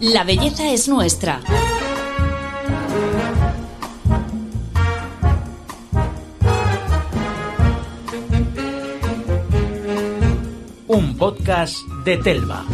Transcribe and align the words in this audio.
La 0.00 0.22
belleza 0.22 0.70
es 0.70 0.88
nuestra. 0.88 1.40
Un 10.86 11.16
podcast 11.18 11.78
de 12.04 12.16
Telva. 12.18 12.64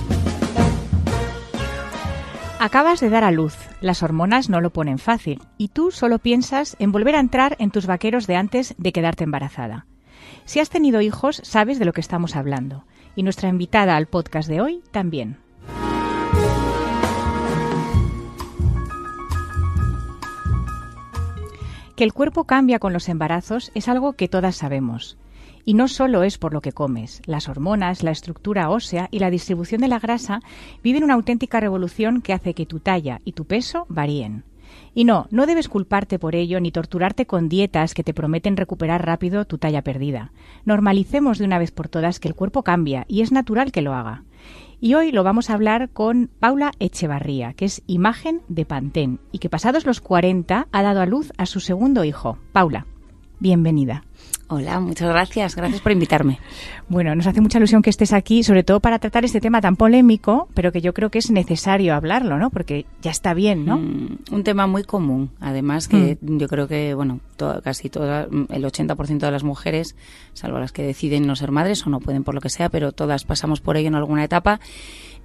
Acabas 2.61 3.01
de 3.01 3.09
dar 3.09 3.25
a 3.25 3.31
luz, 3.31 3.57
las 3.81 4.03
hormonas 4.03 4.51
no 4.51 4.61
lo 4.61 4.71
ponen 4.71 4.99
fácil 4.99 5.41
y 5.57 5.69
tú 5.69 5.93
solo 5.93 6.19
piensas 6.19 6.77
en 6.79 6.93
volver 6.93 7.17
a 7.17 7.21
entrar 7.21 7.57
en 7.59 7.71
tus 7.71 7.87
vaqueros 7.87 8.27
de 8.27 8.37
antes 8.37 8.75
de 8.77 8.93
quedarte 8.93 9.25
embarazada. 9.25 9.87
Si 10.45 10.61
has 10.61 10.69
tenido 10.69 11.01
hijos, 11.01 11.41
sabes 11.43 11.79
de 11.79 11.87
lo 11.87 11.95
que 11.95 12.03
estamos 12.03 12.37
hablando 12.37 12.85
y 13.17 13.23
nuestra 13.23 13.49
invitada 13.49 13.97
al 13.97 14.09
podcast 14.09 14.47
de 14.47 14.61
hoy 14.61 14.83
también. 14.91 15.44
Que 21.97 22.03
el 22.03 22.13
cuerpo 22.13 22.43
cambia 22.43 22.81
con 22.81 22.93
los 22.93 23.09
embarazos 23.09 23.71
es 23.77 23.89
algo 23.89 24.15
que 24.15 24.27
todas 24.27 24.57
sabemos. 24.57 25.17
Y 25.65 25.75
no 25.75 25.87
solo 25.87 26.25
es 26.25 26.39
por 26.39 26.53
lo 26.53 26.61
que 26.61 26.73
comes. 26.73 27.23
Las 27.25 27.49
hormonas, 27.49 28.03
la 28.03 28.11
estructura 28.11 28.69
ósea 28.69 29.09
y 29.13 29.21
la 29.21 29.31
distribución 29.31 29.81
de 29.81 29.87
la 29.87 30.01
grasa 30.01 30.41
viven 30.83 31.05
una 31.05 31.15
auténtica 31.15 31.61
revolución 31.61 32.21
que 32.21 32.33
hace 32.33 32.53
que 32.53 32.67
tu 32.67 32.81
talla 32.81 33.21
y 33.25 33.33
tu 33.33 33.45
peso 33.45 33.87
varíen. 33.89 34.43
Y 34.93 35.05
no, 35.05 35.29
no 35.31 35.47
debes 35.47 35.69
culparte 35.69 36.19
por 36.19 36.35
ello 36.35 36.59
ni 36.59 36.73
torturarte 36.73 37.27
con 37.27 37.49
dietas 37.49 37.95
que 37.95 38.03
te 38.03 38.13
prometen 38.13 38.57
recuperar 38.57 39.07
rápido 39.07 39.45
tu 39.45 39.59
talla 39.59 39.83
perdida. 39.83 40.33
Normalicemos 40.65 41.39
de 41.39 41.45
una 41.45 41.59
vez 41.59 41.71
por 41.71 41.89
todas 41.89 42.19
que 42.19 42.27
el 42.27 42.35
cuerpo 42.35 42.65
cambia 42.65 43.05
y 43.07 43.23
es 43.23 43.31
natural 43.31 43.71
que 43.71 43.83
lo 43.83 43.95
haga. 43.95 44.25
Y 44.85 44.93
hoy 44.97 45.13
lo 45.13 45.25
vamos 45.25 45.49
a 45.49 45.55
hablar 45.55 45.89
con 45.89 46.29
Paula 46.41 46.73
Echevarría, 46.79 47.55
que 47.55 47.65
es 47.65 47.83
imagen 47.87 48.43
de 48.49 48.67
Pantén 48.67 49.19
y 49.33 49.39
que 49.39 49.49
pasados 49.49 49.87
los 49.87 50.03
40 50.03 50.69
ha 50.71 50.83
dado 50.83 51.01
a 51.01 51.07
luz 51.07 51.33
a 51.39 51.47
su 51.47 51.61
segundo 51.61 52.05
hijo. 52.05 52.37
Paula, 52.53 52.85
bienvenida. 53.41 54.05
Hola, 54.55 54.79
muchas 54.79 55.09
gracias. 55.09 55.57
Gracias 55.57 55.81
por 55.81 55.91
invitarme. 55.91 56.39
Bueno, 56.89 57.13
nos 57.17 57.27
hace 57.27 57.41
mucha 57.41 57.59
ilusión 57.59 57.83
que 57.83 57.91
estés 57.91 58.13
aquí, 58.13 58.45
sobre 58.45 58.63
todo 58.63 58.79
para 58.79 59.01
tratar 59.01 59.25
este 59.25 59.41
tema 59.41 59.61
tan 59.61 59.75
polémico, 59.75 60.47
pero 60.55 60.71
que 60.71 60.81
yo 60.81 60.95
creo 60.95 61.11
que 61.11 61.19
es 61.19 61.33
necesario 61.33 61.93
hablarlo, 61.93 62.39
¿no? 62.39 62.51
Porque 62.51 62.87
ya 63.03 63.11
está 63.11 63.35
bien, 63.35 63.65
¿no? 63.65 63.79
Mm, 63.79 64.19
un 64.31 64.45
tema 64.45 64.69
muy 64.69 64.85
común, 64.85 65.31
además 65.41 65.89
que 65.89 66.19
mm. 66.21 66.39
yo 66.39 66.47
creo 66.47 66.69
que, 66.69 66.95
bueno, 66.95 67.19
casi 67.65 67.91
toda, 67.91 68.29
el 68.31 68.65
80% 68.65 69.19
de 69.19 69.31
las 69.33 69.43
mujeres, 69.43 69.97
salvo 70.35 70.61
las 70.61 70.71
que 70.71 70.85
deciden 70.85 71.27
no 71.27 71.35
ser 71.35 71.51
madres 71.51 71.85
o 71.85 71.91
no 71.91 71.99
pueden 71.99 72.23
por 72.23 72.37
lo 72.37 72.41
que 72.41 72.49
sea, 72.49 72.69
pero 72.69 72.93
todas 72.93 73.25
pasamos 73.25 73.61
por 73.61 73.77
ello 73.77 73.89
en 73.89 73.97
alguna 73.97 74.23
etapa. 74.23 74.61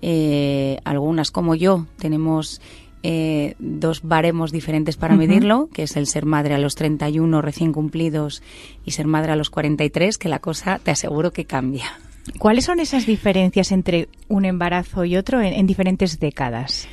Eh, 0.02 0.80
algunas, 0.86 1.30
como 1.30 1.54
yo, 1.54 1.86
tenemos 2.00 2.62
eh, 3.04 3.56
dos 3.60 4.02
baremos 4.04 4.52
diferentes 4.52 4.98
para 4.98 5.16
medirlo, 5.16 5.70
que 5.74 5.84
es 5.84 5.96
el 5.96 6.08
ser 6.08 6.26
madre 6.26 6.54
a 6.54 6.58
los 6.58 6.76
31 6.76 7.42
recién 7.42 7.72
cumplidos 7.72 8.44
y 8.86 8.92
ser 8.92 9.08
madre 9.08 9.32
a 9.32 9.36
los 9.36 9.50
43, 9.50 10.18
que 10.18 10.30
la 10.30 10.40
cosa 10.40 10.80
te 10.84 10.92
aseguro 10.92 11.32
que 11.32 11.46
cambia. 11.46 11.86
¿Cuáles 12.38 12.66
son 12.66 12.80
esas 12.80 13.06
diferencias 13.06 13.72
entre 13.72 14.10
un 14.28 14.46
embarazo 14.46 15.06
y 15.06 15.18
otro 15.18 15.42
en 15.42 15.66
diferentes 15.66 16.20
décadas? 16.20 16.88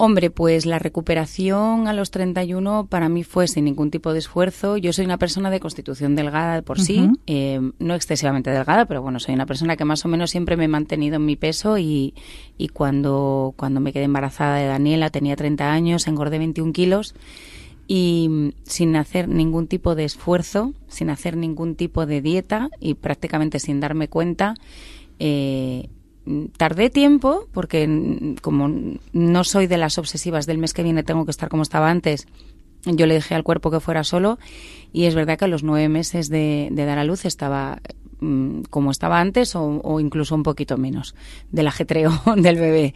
Hombre, 0.00 0.30
pues 0.30 0.64
la 0.64 0.78
recuperación 0.78 1.88
a 1.88 1.92
los 1.92 2.12
31 2.12 2.86
para 2.86 3.08
mí 3.08 3.24
fue 3.24 3.48
sin 3.48 3.64
ningún 3.64 3.90
tipo 3.90 4.12
de 4.12 4.20
esfuerzo. 4.20 4.76
Yo 4.76 4.92
soy 4.92 5.04
una 5.04 5.18
persona 5.18 5.50
de 5.50 5.58
constitución 5.58 6.14
delgada 6.14 6.62
por 6.62 6.80
sí, 6.80 7.10
eh, 7.26 7.60
no 7.80 7.94
excesivamente 7.96 8.50
delgada, 8.50 8.86
pero 8.86 9.02
bueno, 9.02 9.18
soy 9.18 9.34
una 9.34 9.44
persona 9.44 9.76
que 9.76 9.84
más 9.84 10.04
o 10.04 10.08
menos 10.08 10.30
siempre 10.30 10.56
me 10.56 10.66
he 10.66 10.68
mantenido 10.68 11.16
en 11.16 11.26
mi 11.26 11.34
peso 11.34 11.78
y, 11.78 12.14
y 12.56 12.68
cuando, 12.68 13.54
cuando 13.56 13.80
me 13.80 13.92
quedé 13.92 14.04
embarazada 14.04 14.58
de 14.58 14.66
Daniela 14.66 15.10
tenía 15.10 15.34
30 15.34 15.72
años, 15.72 16.06
engordé 16.06 16.38
21 16.38 16.72
kilos 16.72 17.16
y 17.88 18.52
sin 18.62 18.94
hacer 18.94 19.28
ningún 19.28 19.66
tipo 19.66 19.96
de 19.96 20.04
esfuerzo, 20.04 20.74
sin 20.86 21.10
hacer 21.10 21.36
ningún 21.36 21.74
tipo 21.74 22.06
de 22.06 22.22
dieta 22.22 22.70
y 22.78 22.94
prácticamente 22.94 23.58
sin 23.58 23.80
darme 23.80 24.06
cuenta, 24.06 24.54
eh, 25.18 25.88
tardé 26.56 26.90
tiempo, 26.90 27.46
porque 27.52 28.36
como 28.42 28.70
no 29.12 29.44
soy 29.44 29.66
de 29.66 29.78
las 29.78 29.98
obsesivas 29.98 30.46
del 30.46 30.58
mes 30.58 30.74
que 30.74 30.82
viene, 30.82 31.02
tengo 31.02 31.24
que 31.24 31.30
estar 31.30 31.48
como 31.48 31.62
estaba 31.62 31.90
antes. 31.90 32.26
Yo 32.84 33.06
le 33.06 33.16
dije 33.16 33.34
al 33.34 33.42
cuerpo 33.42 33.70
que 33.70 33.80
fuera 33.80 34.04
solo 34.04 34.38
y 34.92 35.04
es 35.04 35.14
verdad 35.14 35.38
que 35.38 35.44
a 35.46 35.48
los 35.48 35.62
nueve 35.62 35.88
meses 35.88 36.28
de, 36.28 36.70
dar 36.72 36.98
a 36.98 37.04
luz 37.04 37.24
estaba 37.24 37.80
mm, 38.20 38.62
como 38.70 38.90
estaba 38.90 39.20
antes 39.20 39.54
o, 39.56 40.00
incluso 40.00 40.34
un 40.34 40.42
poquito 40.42 40.76
menos 40.76 41.14
del 41.50 41.66
ajetreo 41.66 42.12
del 42.36 42.56
bebé. 42.56 42.94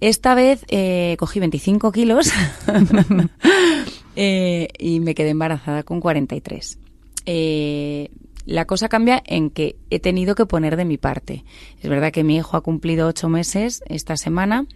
Esta 0.00 0.34
vez 0.34 0.64
eh, 0.68 1.16
cogí 1.18 1.38
25 1.38 1.92
kilos 1.92 2.32
eh, 4.16 4.68
y 4.78 5.00
me 5.00 5.14
quedé 5.14 5.30
embarazada 5.30 5.84
con 5.84 6.00
43. 6.00 6.78
Eh, 7.26 8.10
la 8.44 8.64
cosa 8.64 8.88
cambia 8.88 9.22
en 9.26 9.50
que 9.50 9.76
he 9.90 10.00
tenido 10.00 10.34
que 10.34 10.46
poner 10.46 10.76
de 10.76 10.84
mi 10.84 10.98
parte. 10.98 11.44
Es 11.80 11.88
verdad 11.88 12.12
que 12.12 12.24
mi 12.24 12.36
hijo 12.36 12.56
ha 12.56 12.62
cumplido 12.62 13.08
ocho 13.08 13.28
meses 13.28 13.82
esta 13.86 14.16
semana. 14.16 14.66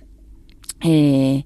Eh, 0.82 1.44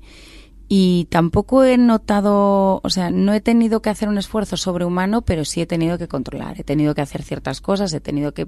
y 0.72 1.08
tampoco 1.10 1.64
he 1.64 1.76
notado, 1.76 2.80
o 2.84 2.90
sea, 2.90 3.10
no 3.10 3.34
he 3.34 3.40
tenido 3.40 3.82
que 3.82 3.90
hacer 3.90 4.08
un 4.08 4.18
esfuerzo 4.18 4.56
sobrehumano, 4.56 5.22
pero 5.22 5.44
sí 5.44 5.60
he 5.60 5.66
tenido 5.66 5.98
que 5.98 6.06
controlar, 6.06 6.60
he 6.60 6.62
tenido 6.62 6.94
que 6.94 7.00
hacer 7.00 7.24
ciertas 7.24 7.60
cosas, 7.60 7.92
he 7.92 7.98
tenido 7.98 8.32
que, 8.32 8.46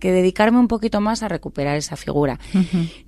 dedicarme 0.00 0.58
un 0.58 0.68
poquito 0.68 1.02
más 1.02 1.22
a 1.22 1.28
recuperar 1.28 1.76
esa 1.76 1.96
figura. 1.96 2.40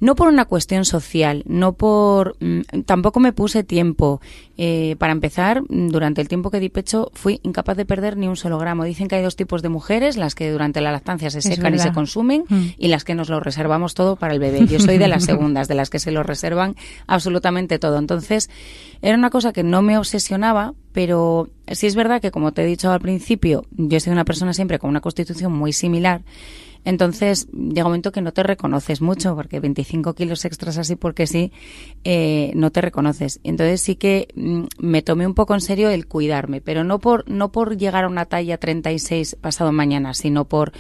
No 0.01 0.15
por 0.17 0.29
una 0.29 0.45
cuestión 0.45 0.85
social, 0.85 1.45
no 1.47 1.73
por, 1.73 2.37
mm, 2.41 2.83
tampoco 2.85 3.21
me 3.21 3.33
puse 3.33 3.65
tiempo. 3.65 4.21
Eh, 4.59 4.97
para 4.99 5.13
empezar, 5.13 5.63
durante 5.71 6.21
el 6.21 6.29
tiempo 6.29 6.51
que 6.51 6.61
di 6.61 6.69
pecho 6.69 7.11
fui 7.15 7.41
incapaz 7.43 7.79
de 7.79 7.87
perder 7.87 8.19
ni 8.19 8.29
un 8.29 8.37
solo 8.37 8.59
gramo. 8.59 8.85
Dicen 8.85 9.09
que 9.09 9.17
hay 9.17 9.23
dos 9.23 9.35
tipos 9.35 9.63
de 9.63 9.71
mujeres, 9.71 10.19
las 10.19 10.35
que 10.35 10.51
durante 10.51 10.83
la 10.83 10.93
lactancia 10.93 11.31
se 11.31 11.41
secan 11.41 11.75
y 11.75 11.79
se 11.79 11.93
consumen 11.93 12.45
mm. 12.47 12.63
y 12.77 12.89
las 12.89 13.05
que 13.05 13.15
nos 13.15 13.31
lo 13.31 13.41
reservamos 13.41 13.95
todo 13.95 14.17
para 14.17 14.35
el 14.35 14.41
bebé. 14.41 14.67
Yo 14.67 14.79
soy 14.79 14.99
de 14.99 15.09
las 15.09 15.25
segundas, 15.33 15.69
de 15.69 15.75
las 15.75 15.89
que 15.89 15.99
se 15.99 16.13
lo 16.13 16.23
reservan 16.23 16.77
absolutamente 17.07 17.79
todo. 17.79 17.99
Entonces, 17.99 18.42
era 19.03 19.17
una 19.17 19.31
cosa 19.31 19.53
que 19.53 19.63
no 19.63 19.83
me 19.83 19.99
obsesionaba, 19.99 20.75
pero 20.93 21.49
sí 21.67 21.87
es 21.87 21.97
verdad 21.97 22.21
que, 22.21 22.31
como 22.31 22.53
te 22.53 22.63
he 22.63 22.67
dicho 22.67 22.91
al 22.91 23.01
principio, 23.01 23.65
yo 23.73 23.99
soy 23.99 24.13
una 24.13 24.25
persona 24.25 24.55
siempre 24.55 24.79
con 24.79 24.91
una 24.91 25.01
constitución 25.01 25.53
muy 25.53 25.73
similar. 25.73 26.23
Entonces 26.85 27.47
llega 27.53 27.85
un 27.85 27.91
momento 27.91 28.11
que 28.11 28.21
no 28.21 28.33
te 28.33 28.43
reconoces 28.43 29.01
mucho, 29.01 29.37
porque 29.37 29.61
25 29.61 30.15
kilos 30.15 30.45
extras 30.45 30.79
así 30.79 30.97
porque 30.97 31.27
sí, 31.27 31.53
eh, 32.05 32.53
no 32.55 32.71
te 32.71 32.81
reconoces. 32.81 33.41
Entonces 33.45 33.81
sí 33.81 33.97
que 33.97 34.29
mm, 34.35 34.65
me 34.79 35.03
tomé 35.03 35.27
un 35.27 35.35
poco 35.35 35.55
en 35.55 35.61
serio 35.61 35.91
el 35.91 36.07
cuidarme, 36.07 36.61
pero 36.61 36.83
no 36.83 36.99
por, 36.99 37.29
no 37.29 37.53
por 37.53 37.77
llegar 37.77 38.05
a 38.05 38.09
una 38.09 38.27
talla 38.27 38.59
36 38.59 39.37
pasado 39.41 39.71
mañana, 39.73 40.15
sino 40.15 40.47
por, 40.47 40.73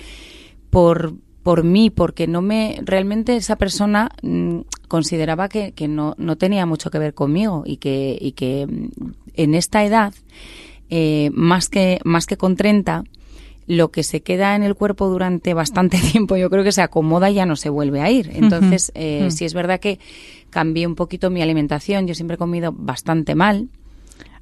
por 0.71 1.15
por 1.42 1.64
mí, 1.64 1.91
porque 1.91 2.26
no 2.26 2.41
me 2.41 2.78
realmente 2.82 3.36
esa 3.36 3.56
persona 3.56 4.10
mm, 4.22 4.60
consideraba 4.88 5.48
que, 5.48 5.72
que 5.72 5.88
no, 5.88 6.14
no, 6.19 6.36
tenía 6.36 6.66
mucho 6.66 6.91
que 6.91 6.98
ver 6.98 7.14
conmigo 7.14 7.64
y 7.66 7.78
que, 7.78 8.16
y 8.20 8.32
que 8.32 8.66
mm, 8.66 9.12
en 9.34 9.54
esta 9.54 9.84
edad, 9.84 10.14
eh, 10.91 11.31
más, 11.32 11.69
que, 11.69 12.00
más 12.04 12.26
que 12.26 12.36
con 12.36 12.56
30, 12.56 13.04
lo 13.66 13.91
que 13.91 14.02
se 14.02 14.22
queda 14.22 14.54
en 14.54 14.62
el 14.62 14.75
cuerpo 14.75 15.08
durante 15.08 15.54
bastante 15.54 15.98
tiempo, 16.12 16.36
yo 16.36 16.50
creo 16.50 16.64
que 16.64 16.72
se 16.72 16.82
acomoda 16.82 17.31
y 17.31 17.34
ya 17.34 17.47
no 17.47 17.56
se 17.56 17.70
vuelve 17.70 18.00
a 18.00 18.10
ir. 18.10 18.31
Entonces, 18.34 18.92
eh, 18.94 19.28
sí 19.31 19.44
es 19.44 19.54
verdad 19.54 19.81
que 19.81 19.98
cambié 20.50 20.86
un 20.86 20.94
poquito 20.94 21.31
mi 21.31 21.42
alimentación. 21.42 22.06
Yo 22.06 22.14
siempre 22.14 22.34
he 22.34 22.38
comido 22.38 22.72
bastante 22.72 23.34
mal. 23.34 23.69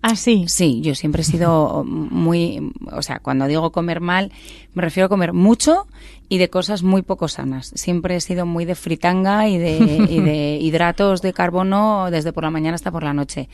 Ah, 0.03 0.16
sí. 0.16 0.47
Sí, 0.49 0.81
yo 0.81 0.94
siempre 0.94 1.22
he 1.22 1.25
sido 1.25 1.84
muy, 1.84 2.72
o 2.91 3.03
sea, 3.03 3.21
cuando 3.21 3.47
digo 3.47 3.71
comer 3.71 4.00
mal, 4.00 4.33
me 4.72 4.83
refiero 4.83 5.06
a 5.06 5.09
comer 5.09 5.33
mucho 5.34 5.87
y 6.31 6.39
de 6.39 6.49
cosas 6.49 6.85
muy 6.85 7.03
poco 7.03 7.27
sanas. 7.27 7.73
Siempre 7.75 8.15
he 8.15 8.21
sido 8.21 8.47
muy 8.47 8.65
de 8.65 8.77
fritanga 8.77 9.49
y 9.49 9.59
de, 9.59 9.77
y 10.09 10.21
de 10.21 10.59
hidratos 10.63 11.21
de 11.22 11.33
carbono 11.33 12.09
desde 12.10 12.33
por 12.33 12.45
la 12.45 12.51
mañana 12.51 12.77
hasta 12.77 12.93
por 12.93 13.03
la 13.03 13.13
noche. 13.13 13.49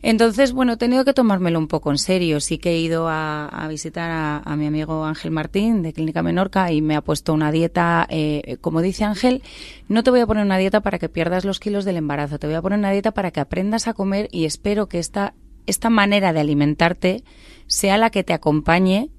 Entonces, 0.00 0.52
bueno, 0.52 0.72
he 0.72 0.76
tenido 0.78 1.04
que 1.04 1.12
tomármelo 1.12 1.58
un 1.58 1.68
poco 1.68 1.90
en 1.90 1.98
serio. 1.98 2.40
Sí 2.40 2.56
que 2.56 2.70
he 2.70 2.78
ido 2.78 3.08
a, 3.08 3.66
visitar 3.68 4.10
a, 4.10 4.56
mi 4.56 4.66
amigo 4.66 5.04
Ángel 5.04 5.30
Martín 5.30 5.82
de 5.82 5.92
Clínica 5.92 6.22
Menorca 6.22 6.72
y 6.72 6.80
me 6.80 6.96
ha 6.96 7.02
puesto 7.02 7.34
una 7.34 7.52
dieta, 7.52 8.06
eh, 8.08 8.56
como 8.62 8.80
dice 8.80 9.04
Ángel, 9.04 9.42
no 9.88 10.02
te 10.02 10.10
voy 10.10 10.20
a 10.20 10.26
poner 10.26 10.46
una 10.46 10.56
dieta 10.56 10.80
para 10.80 10.98
que 10.98 11.10
pierdas 11.10 11.44
los 11.44 11.60
kilos 11.60 11.84
del 11.84 11.98
embarazo, 11.98 12.38
te 12.38 12.46
voy 12.46 12.56
a 12.56 12.62
poner 12.62 12.78
una 12.78 12.90
dieta 12.90 13.12
para 13.12 13.30
que 13.30 13.40
aprendas 13.40 13.86
a 13.86 13.92
comer 13.92 14.28
y 14.32 14.46
espero 14.46 14.88
que 14.88 14.98
esta 14.98 15.34
esta 15.66 15.90
manera 15.90 16.32
de 16.32 16.40
alimentarte 16.40 17.22
sea 17.68 17.96
la 17.96 18.10
que 18.10 18.24
te 18.24 18.32
acompañe 18.32 19.10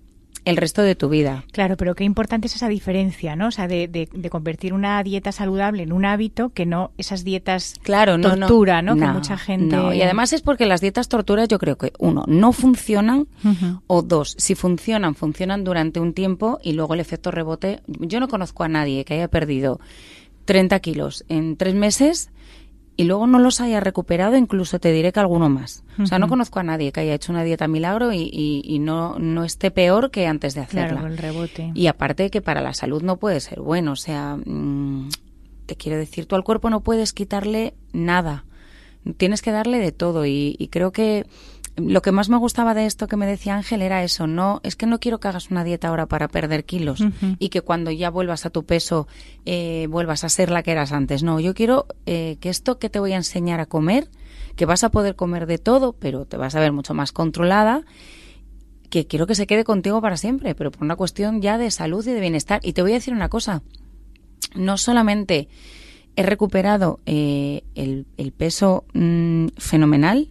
el 0.45 0.57
resto 0.57 0.81
de 0.81 0.95
tu 0.95 1.10
vida. 1.10 1.45
Claro, 1.51 1.78
pero 1.78 1.95
qué 1.95 2.04
importante 2.04 2.48
es 2.48 2.56
esa 2.56 2.68
diferencia, 2.68 3.36
¿no? 3.36 3.48
O 3.48 3.51
sea, 3.51 3.68
de, 3.68 3.88
de, 3.88 4.30
convertir 4.30 4.74
una 4.74 5.01
dieta 5.04 5.31
saludable 5.31 5.84
en 5.84 5.92
un 5.92 6.06
hábito 6.06 6.50
que 6.50 6.66
no 6.66 6.92
esas 6.98 7.24
dietas 7.24 7.75
claro, 7.84 8.18
no, 8.18 8.36
tortura, 8.36 8.81
¿no? 8.81 8.95
que 8.95 9.06
mucha 9.06 9.38
gente... 9.38 9.75
No. 9.75 9.94
Y 9.94 10.01
además 10.01 10.34
es 10.34 10.42
porque 10.42 10.66
las 10.66 10.81
dietas 10.81 11.07
torturas 11.07 11.48
yo 11.48 11.60
creo 11.60 11.78
que, 11.78 11.94
uno, 12.00 12.24
no 12.28 12.51
funcionan, 12.51 13.28
o 13.88 14.01
dos, 14.01 14.36
si 14.38 14.56
funcionan, 14.56 15.16
funcionan 15.16 15.63
durante 15.63 16.00
un 16.00 16.13
tiempo 16.13 16.60
y 16.63 16.74
luego 16.74 16.94
el 16.94 17.00
efecto 17.00 17.31
rebote... 17.31 17.81
Yo 17.88 18.19
no 18.19 18.28
conozco 18.28 18.63
a 18.63 18.68
nadie 18.68 19.06
que 19.06 19.13
haya 19.16 19.28
perdido 19.28 19.80
30 20.45 20.80
kilos 20.80 21.25
en 21.30 21.56
tres 21.57 21.75
meses 21.75 22.30
y 22.95 23.06
luego 23.06 23.25
no 23.25 23.40
los 23.40 23.60
haya 23.60 23.80
recuperado, 23.80 24.38
incluso 24.38 24.80
te 24.80 24.92
diré 24.92 25.12
que 25.12 25.19
alguno 25.19 25.50
más. 25.50 25.84
O 26.00 26.06
sea, 26.06 26.19
no 26.19 26.28
conozco 26.28 26.60
a 26.60 26.63
nadie 26.63 26.92
que 26.92 27.01
haya 27.01 27.16
hecho 27.16 27.31
una 27.31 27.44
dieta 27.44 27.68
milagro 27.68 28.13
y, 28.13 28.30
y, 28.31 28.80
no, 28.80 29.18
no 29.18 29.44
esté 29.44 29.72
peor 29.72 30.12
que 30.12 30.28
antes 30.28 30.54
de 30.54 30.62
hacerla. 30.62 31.00
Claro, 31.00 31.07
el 31.07 31.18
rebote. 31.18 31.72
Y 31.74 31.88
aparte 31.88 32.30
que 32.30 32.42
para 32.42 32.62
la 32.62 32.74
salud 32.74 33.01
no 33.01 33.18
puede 33.18 33.40
ser 33.40 33.62
bueno. 33.62 33.94
O 33.94 33.95
sea, 33.95 34.38
mm, 34.38 35.10
te 35.66 35.75
quiero 35.75 35.98
decir, 35.98 36.28
tú 36.28 36.36
al 36.36 36.44
cuerpo 36.44 36.69
no 36.69 36.81
puedes 36.81 37.13
quitarle 37.13 37.74
nada. 37.94 38.45
Tienes 39.18 39.42
que 39.42 39.51
darle 39.51 39.80
de 39.80 39.92
todo 39.92 40.25
y, 40.25 40.56
y 40.60 40.68
creo 40.68 40.92
que 40.92 41.25
lo 41.75 42.01
que 42.01 42.11
más 42.11 42.29
me 42.29 42.37
gustaba 42.37 42.73
de 42.73 42.85
esto 42.85 43.07
que 43.07 43.17
me 43.17 43.25
decía 43.25 43.55
Ángel 43.55 43.81
era 43.81 44.03
eso, 44.03 44.27
no, 44.27 44.61
es 44.63 44.75
que 44.75 44.85
no 44.85 44.99
quiero 44.99 45.19
que 45.19 45.27
hagas 45.27 45.49
una 45.49 45.63
dieta 45.63 45.87
ahora 45.87 46.05
para 46.05 46.27
perder 46.27 46.65
kilos 46.65 47.03
y 47.39 47.49
que 47.49 47.61
cuando 47.61 47.89
ya 47.89 48.09
vuelvas 48.09 48.45
a 48.45 48.51
tu 48.51 48.63
peso 48.63 49.07
eh, 49.45 49.87
vuelvas 49.89 50.23
a 50.23 50.29
ser 50.29 50.51
la 50.51 50.61
que 50.61 50.71
eras 50.71 50.91
antes. 50.91 51.23
No, 51.23 51.39
yo 51.39 51.53
quiero 51.53 51.87
eh, 52.05 52.37
que 52.39 52.49
esto 52.49 52.77
que 52.77 52.89
te 52.89 52.99
voy 52.99 53.13
a 53.13 53.17
enseñar 53.17 53.59
a 53.59 53.65
comer, 53.65 54.09
que 54.55 54.65
vas 54.65 54.83
a 54.83 54.91
poder 54.91 55.15
comer 55.15 55.47
de 55.47 55.57
todo, 55.57 55.93
pero 55.93 56.25
te 56.25 56.37
vas 56.37 56.53
a 56.55 56.59
ver 56.59 56.71
mucho 56.71 56.93
más 56.93 57.11
controlada, 57.11 57.83
que 58.89 59.07
quiero 59.07 59.25
que 59.25 59.33
se 59.33 59.47
quede 59.47 59.63
contigo 59.63 59.99
para 60.01 60.17
siempre, 60.17 60.53
pero 60.53 60.69
por 60.69 60.83
una 60.83 60.95
cuestión 60.95 61.41
ya 61.41 61.57
de 61.57 61.71
salud 61.71 62.05
y 62.05 62.11
de 62.11 62.19
bienestar. 62.19 62.59
Y 62.63 62.73
te 62.73 62.83
voy 62.83 62.91
a 62.91 62.95
decir 62.95 63.15
una 63.15 63.29
cosa, 63.29 63.63
no 64.53 64.77
solamente 64.77 65.47
he 66.15 66.23
recuperado 66.23 66.99
eh, 67.07 67.63
el, 67.73 68.05
peso 68.37 68.85
mm, 68.93 69.47
fenomenal, 69.57 70.29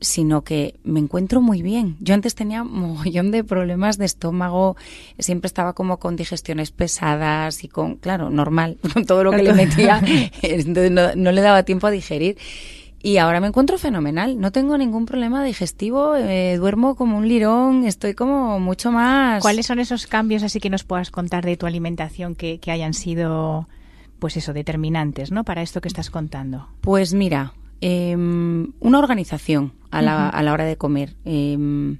sino 0.00 0.42
que 0.42 0.78
me 0.84 1.00
encuentro 1.00 1.40
muy 1.40 1.62
bien. 1.62 1.96
Yo 2.00 2.14
antes 2.14 2.34
tenía 2.34 2.62
un 2.62 2.80
mogollón 2.80 3.30
de 3.30 3.44
problemas 3.44 3.98
de 3.98 4.04
estómago, 4.04 4.76
siempre 5.18 5.46
estaba 5.46 5.72
como 5.72 5.98
con 5.98 6.16
digestiones 6.16 6.70
pesadas 6.70 7.64
y 7.64 7.68
con, 7.68 7.96
claro, 7.96 8.30
normal, 8.30 8.78
con 8.92 9.04
todo 9.04 9.24
lo 9.24 9.30
que 9.32 9.42
le 9.42 9.52
metía, 9.52 10.00
no, 10.66 11.32
le 11.32 11.40
daba 11.40 11.62
tiempo 11.64 11.86
a 11.86 11.90
digerir. 11.90 12.36
Y 13.00 13.18
ahora 13.18 13.40
me 13.40 13.46
encuentro 13.46 13.78
fenomenal, 13.78 14.40
no 14.40 14.50
tengo 14.50 14.76
ningún 14.76 15.06
problema 15.06 15.44
digestivo, 15.44 16.16
eh, 16.16 16.56
duermo 16.56 16.96
como 16.96 17.16
un 17.16 17.28
lirón, 17.28 17.84
estoy 17.84 18.14
como 18.14 18.58
mucho 18.58 18.90
más... 18.90 19.40
¿Cuáles 19.40 19.66
son 19.66 19.78
esos 19.78 20.08
cambios 20.08 20.42
así 20.42 20.58
que 20.58 20.68
nos 20.68 20.82
puedas 20.82 21.12
contar 21.12 21.44
de 21.44 21.56
tu 21.56 21.66
alimentación 21.66 22.34
que, 22.34 22.58
que 22.58 22.72
hayan 22.72 22.94
sido, 22.94 23.68
pues 24.18 24.36
eso, 24.36 24.52
determinantes, 24.52 25.30
¿no? 25.30 25.44
Para 25.44 25.62
esto 25.62 25.80
que 25.80 25.86
estás 25.86 26.10
contando. 26.10 26.66
Pues 26.80 27.14
mira, 27.14 27.52
Em, 27.80 28.72
una 28.80 28.98
organización 28.98 29.72
a 29.90 30.02
la, 30.02 30.28
a 30.28 30.42
la, 30.42 30.52
hora 30.52 30.64
de 30.64 30.76
comer. 30.76 31.16
Em, 31.24 31.98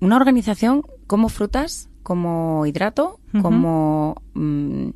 una 0.00 0.16
organización 0.16 0.82
como 1.06 1.28
frutas, 1.28 1.88
como 2.02 2.64
hidrato, 2.64 3.20
como, 3.42 4.22
mm, 4.34 4.88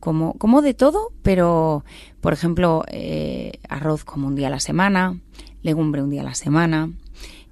como, 0.00 0.34
como 0.34 0.62
de 0.62 0.72
todo, 0.72 1.12
pero, 1.22 1.84
por 2.20 2.32
ejemplo, 2.32 2.84
eh, 2.88 3.52
arroz 3.68 4.04
como 4.04 4.28
un 4.28 4.34
día 4.34 4.46
a 4.46 4.50
la 4.50 4.60
semana, 4.60 5.18
legumbre 5.62 6.02
un 6.02 6.10
día 6.10 6.22
a 6.22 6.24
la 6.24 6.34
semana, 6.34 6.90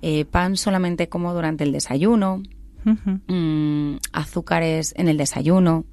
eh, 0.00 0.24
pan 0.24 0.56
solamente 0.56 1.08
como 1.08 1.34
durante 1.34 1.64
el 1.64 1.72
desayuno, 1.72 2.42
mm, 2.84 3.96
azúcares 4.12 4.94
en 4.96 5.08
el 5.08 5.18
desayuno, 5.18 5.84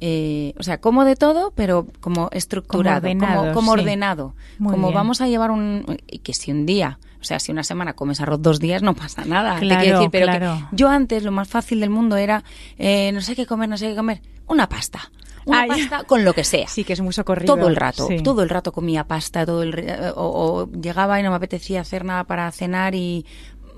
eh, 0.00 0.52
o 0.58 0.62
sea, 0.62 0.80
como 0.80 1.04
de 1.04 1.16
todo, 1.16 1.52
pero 1.54 1.86
como 2.00 2.28
estructurado, 2.32 3.08
como 3.54 3.72
ordenado, 3.72 4.34
como, 4.62 4.92
vamos 4.92 5.20
a 5.20 5.28
llevar 5.28 5.50
un... 5.50 5.98
Que 6.22 6.34
si 6.34 6.52
un 6.52 6.66
día, 6.66 6.98
o 7.20 7.24
sea, 7.24 7.40
si 7.40 7.52
una 7.52 7.64
semana 7.64 7.94
comes 7.94 8.20
arroz 8.20 8.42
dos 8.42 8.60
días, 8.60 8.82
no 8.82 8.94
pasa 8.94 9.24
nada. 9.24 9.58
decir, 9.58 10.10
pero 10.10 10.68
yo 10.72 10.88
antes 10.88 11.22
lo 11.22 11.32
más 11.32 11.48
fácil 11.48 11.80
del 11.80 11.90
mundo 11.90 12.16
era, 12.16 12.44
eh, 12.78 13.10
no 13.12 13.20
sé 13.20 13.34
qué 13.34 13.46
comer, 13.46 13.68
no 13.68 13.78
sé 13.78 13.88
qué 13.88 13.96
comer, 13.96 14.20
una 14.46 14.68
pasta. 14.68 15.10
Una 15.46 15.66
pasta 15.68 16.02
con 16.04 16.24
lo 16.24 16.34
que 16.34 16.42
sea. 16.42 16.66
Sí, 16.66 16.82
que 16.82 16.92
es 16.92 17.00
muy 17.00 17.12
socorrido. 17.12 17.54
Todo 17.54 17.68
el 17.68 17.76
rato, 17.76 18.08
todo 18.24 18.42
el 18.42 18.48
rato 18.48 18.72
comía 18.72 19.04
pasta, 19.04 19.46
todo 19.46 19.62
el 19.62 19.74
o, 20.16 20.68
llegaba 20.72 21.20
y 21.20 21.22
no 21.22 21.30
me 21.30 21.36
apetecía 21.36 21.80
hacer 21.80 22.04
nada 22.04 22.24
para 22.24 22.50
cenar 22.50 22.96
y 22.96 23.24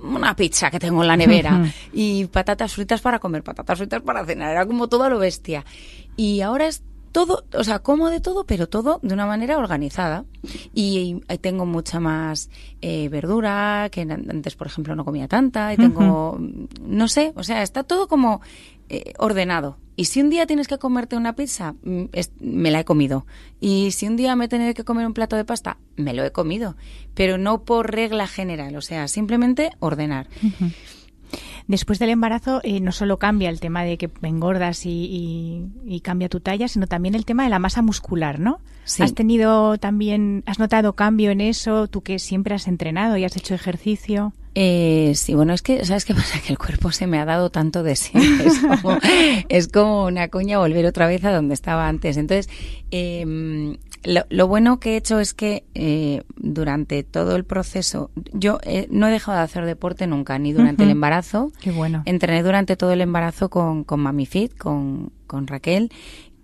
una 0.03 0.35
pizza 0.37 0.71
que 0.71 0.79
tengo 0.79 1.03
en 1.03 1.09
la 1.09 1.17
nevera 1.17 1.73
y 1.93 2.27
patatas 2.27 2.75
fritas 2.75 3.01
para 3.01 3.19
comer, 3.19 3.43
patatas 3.43 3.79
fritas 3.79 4.03
para 4.03 4.25
cenar, 4.25 4.53
era 4.53 4.67
como 4.67 4.89
todo 4.89 5.05
a 5.05 5.09
lo 5.09 5.19
bestia. 5.19 5.65
Y 6.17 6.41
ahora 6.41 6.67
es 6.67 6.83
todo, 7.13 7.45
o 7.55 7.65
sea, 7.65 7.81
como 7.81 8.11
de 8.11 8.21
todo, 8.21 8.45
pero 8.45 8.69
todo 8.69 9.01
de 9.03 9.15
una 9.15 9.27
manera 9.27 9.59
organizada. 9.59 10.25
Y, 10.75 11.21
tengo 11.41 11.67
mucha 11.67 12.01
más 12.01 12.51
eh, 12.81 13.09
verdura, 13.09 13.89
que 13.91 14.03
antes, 14.03 14.55
por 14.57 14.67
ejemplo, 14.67 14.95
no 14.95 15.05
comía 15.05 15.29
tanta, 15.29 15.73
y 15.73 15.77
tengo, 15.77 16.39
no 16.83 17.09
sé, 17.09 17.33
o 17.37 17.43
sea, 17.43 17.63
está 17.63 17.83
todo 17.83 18.09
como 18.09 18.41
eh, 18.89 19.15
ordenado. 19.19 19.79
Y 19.99 20.05
si 20.05 20.21
un 20.21 20.31
día 20.31 20.47
tienes 20.47 20.69
que 20.69 20.79
comerte 20.79 21.17
una 21.17 21.35
pizza, 21.35 21.75
mm, 21.83 22.05
me 22.39 22.71
la 22.71 22.79
he 22.79 22.85
comido. 22.85 23.27
Y 23.59 23.91
si 23.91 24.07
un 24.07 24.15
día 24.15 24.37
me 24.37 24.45
he 24.45 24.49
tenido 24.49 24.73
que 24.73 24.85
comer 24.85 25.05
un 25.05 25.13
plato 25.13 25.35
de 25.35 25.45
pasta, 25.45 25.77
me 25.97 26.15
lo 26.15 26.25
he 26.25 26.31
comido. 26.31 26.77
Pero 27.15 27.37
no 27.37 27.65
por 27.65 27.91
regla 27.91 28.29
general, 28.29 28.77
o 28.77 28.81
sea, 28.81 29.09
simplemente 29.09 29.73
ordenar. 29.81 30.29
Después 31.67 31.99
del 31.99 32.11
embarazo 32.11 32.61
eh, 32.63 32.79
no 32.79 32.93
solo 32.93 33.19
cambia 33.19 33.51
el 33.51 33.59
tema 33.59 33.83
de 33.83 33.99
que 33.99 34.09
engordas 34.23 34.83
y, 34.85 36.01
cambia 36.05 36.29
tu 36.29 36.39
talla, 36.39 36.69
sino 36.69 36.87
también 36.87 37.17
el 37.17 37.25
tema 37.25 37.43
de 37.43 37.51
la 37.51 37.59
masa 37.59 37.83
muscular, 37.83 38.39
¿no? 38.39 38.61
¿Has 39.01 39.15
tenido 39.15 39.79
también, 39.79 40.45
has 40.47 40.61
notado 40.61 40.95
cambio 40.95 41.33
en 41.33 41.41
eso, 41.41 41.89
tú 41.89 42.03
que 42.03 42.21
siempre 42.21 42.55
has 42.55 42.69
entrenado 42.69 43.17
y 43.17 43.25
has 43.25 43.37
hecho 43.37 43.53
ejercicio? 43.53 44.33
Eh, 44.61 45.13
sí, 45.15 45.35
bueno, 45.35 45.53
es 45.53 45.63
que, 45.63 45.85
¿sabes 45.85 46.05
qué 46.05 46.15
pasa? 46.15 46.41
Que 46.45 46.53
el 46.53 46.59
cuerpo 46.59 46.91
se 46.91 47.07
me 47.07 47.21
ha 47.21 47.25
dado 47.25 47.49
tanto 47.49 47.85
de 47.85 47.95
sí. 47.95 48.11
Es 48.45 48.59
como, 48.59 48.99
es 49.49 49.69
como 49.69 50.07
una 50.07 50.27
cuña 50.27 50.59
volver 50.59 50.85
otra 50.85 51.07
vez 51.07 51.25
a 51.25 51.33
donde 51.33 51.55
estaba 51.55 51.87
antes. 51.87 52.17
Entonces, 52.17 52.51
eh, 52.91 53.77
lo, 54.03 54.49
bueno 54.49 54.81
que 54.81 54.95
he 54.95 54.97
hecho 54.97 55.21
es 55.21 55.33
que 55.33 55.63
eh, 55.75 56.23
durante 56.37 57.05
todo 57.05 57.37
el 57.37 57.45
proceso, 57.45 58.11
yo 58.33 58.59
eh, 58.65 58.89
no 58.91 59.07
he 59.07 59.13
dejado 59.13 59.39
de 59.39 59.45
hacer 59.45 59.65
deporte 59.65 60.09
nunca, 60.09 60.41
ni 60.41 60.53
durante 60.53 60.83
el 60.83 60.91
embarazo. 60.91 61.53
Qué 61.61 61.71
bueno. 61.71 62.03
Entrené 62.05 62.43
durante 62.43 62.77
todo 62.77 62.93
el 62.93 63.01
embarazo 63.01 63.51
con, 63.51 63.85
con 63.85 64.01
Mami 64.01 64.27
Fit, 64.27 64.57
con, 64.59 65.13
con 65.29 65.47
Raquel, 65.47 65.93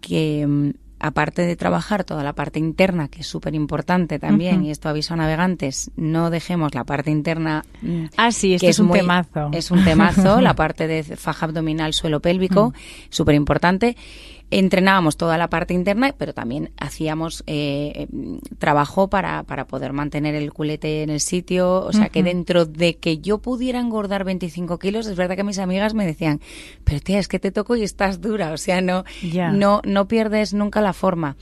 que 0.00 0.46
mm, 0.46 0.70
aparte 1.04 1.42
de 1.42 1.54
trabajar 1.54 2.02
toda 2.04 2.24
la 2.24 2.32
parte 2.32 2.58
interna, 2.58 3.08
que 3.08 3.20
es 3.20 3.26
súper 3.26 3.54
importante 3.54 4.18
también, 4.18 4.64
y 4.64 4.70
esto 4.70 4.88
aviso 4.88 5.12
a 5.12 5.18
navegantes, 5.18 5.90
no 5.96 6.30
dejemos 6.30 6.74
la 6.74 6.84
parte 6.84 7.10
interna. 7.10 7.62
Mm, 7.82 8.04
ah, 8.16 8.32
sí, 8.32 8.56
que 8.58 8.70
es, 8.70 8.78
un 8.78 8.90
temazo. 8.90 9.50
Es 9.52 9.70
un 9.70 9.84
temazo, 9.84 10.40
la 10.40 10.54
parte 10.54 10.86
de 10.86 11.02
faja 11.02 11.44
abdominal, 11.44 11.92
suelo 11.92 12.20
pélvico, 12.20 12.72
súper 13.10 13.34
importante 13.34 13.96
entrenábamos 14.50 15.16
toda 15.16 15.38
la 15.38 15.48
parte 15.48 15.74
interna, 15.74 16.14
pero 16.16 16.32
también 16.32 16.70
hacíamos 16.76 17.42
eh, 17.46 18.06
trabajo 18.58 19.08
para, 19.08 19.42
para 19.44 19.66
poder 19.66 19.92
mantener 19.92 20.34
el 20.34 20.52
culete 20.52 21.02
en 21.02 21.10
el 21.10 21.20
sitio. 21.20 21.84
O 21.84 21.92
sea, 21.92 22.08
que 22.08 22.22
dentro 22.22 22.64
de 22.64 22.96
que 22.96 23.18
yo 23.18 23.38
pudiera 23.38 23.80
engordar 23.80 24.24
25 24.24 24.78
kilos, 24.78 25.06
es 25.06 25.16
verdad 25.16 25.36
que 25.36 25.44
mis 25.44 25.58
amigas 25.58 25.94
me 25.94 26.06
decían, 26.06 26.40
pero 26.84 27.00
tía, 27.00 27.18
es 27.18 27.28
que 27.28 27.38
te 27.38 27.50
toco 27.50 27.76
y 27.76 27.82
estás 27.82 28.20
dura. 28.20 28.52
O 28.52 28.58
sea, 28.58 28.80
no, 28.80 29.04
no, 29.52 29.80
no 29.84 30.08
pierdes 30.08 30.54
nunca 30.54 30.80
la 30.80 30.92
forma. 30.92 31.36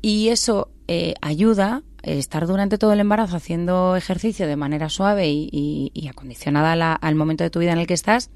Y 0.00 0.28
eso 0.28 0.70
eh, 0.88 1.14
ayuda 1.20 1.82
eh, 2.02 2.18
estar 2.18 2.46
durante 2.46 2.78
todo 2.78 2.92
el 2.92 3.00
embarazo 3.00 3.36
haciendo 3.36 3.96
ejercicio 3.96 4.46
de 4.46 4.56
manera 4.56 4.88
suave 4.88 5.28
y, 5.28 6.08
acondicionada 6.08 6.94
al 6.94 7.14
momento 7.16 7.42
de 7.42 7.50
tu 7.50 7.58
vida 7.58 7.72
en 7.72 7.78
el 7.78 7.86
que 7.86 7.94
estás 7.94 8.30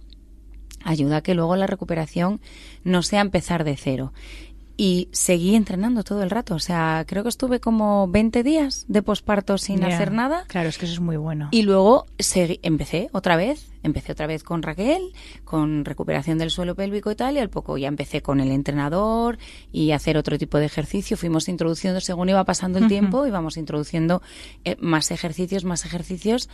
ayuda 0.85 1.19
a 1.19 1.23
que 1.23 1.35
luego 1.35 1.57
la 1.57 1.67
recuperación 1.67 2.41
no 2.85 3.03
sea 3.03 3.21
empezar 3.21 3.65
de 3.65 3.77
cero. 3.77 4.13
Y 4.83 5.09
seguí 5.13 5.57
entrenando 5.57 6.05
todo 6.05 6.23
el 6.23 6.31
rato. 6.31 6.55
O 6.55 6.59
sea, 6.59 7.05
creo 7.07 7.23
que 7.23 7.29
estuve 7.29 7.61
como 7.61 8.09
20 8.09 8.43
días 8.43 8.87
de 8.89 9.03
posparto 9.03 9.59
sin 9.59 9.85
hacer 9.85 10.11
nada. 10.11 10.45
Claro, 10.49 10.71
es 10.71 10.79
que 10.79 10.87
eso 10.87 10.95
es 10.95 11.01
muy 11.01 11.19
bueno. 11.19 11.49
Y 11.51 11.65
luego 11.65 12.07
empecé 12.63 13.11
otra 13.13 13.37
vez. 13.37 13.69
Empecé 13.83 14.13
otra 14.13 14.27
vez 14.27 14.43
con 14.43 14.63
Raquel, 14.63 15.13
con 15.45 15.85
recuperación 15.85 16.39
del 16.39 16.51
suelo 16.51 16.75
pélvico 16.77 17.11
y 17.11 17.15
tal. 17.15 17.37
Y 17.37 17.41
al 17.41 17.51
poco 17.51 17.77
ya 17.77 17.89
empecé 17.89 18.23
con 18.23 18.41
el 18.41 18.51
entrenador 18.51 19.37
y 19.71 19.91
hacer 19.91 20.17
otro 20.17 20.39
tipo 20.39 20.57
de 20.57 20.65
ejercicio. 20.65 21.19
Fuimos 21.19 21.51
introduciendo, 21.51 22.01
según 22.01 22.31
iba 22.31 22.45
pasando 22.45 22.79
el 22.79 22.89
tiempo, 22.89 23.27
íbamos 23.27 23.59
introduciendo 23.59 24.23
eh, 24.65 24.77
más 24.81 25.11
ejercicios, 25.11 25.63
más 25.63 25.85
ejercicios. 25.85 26.49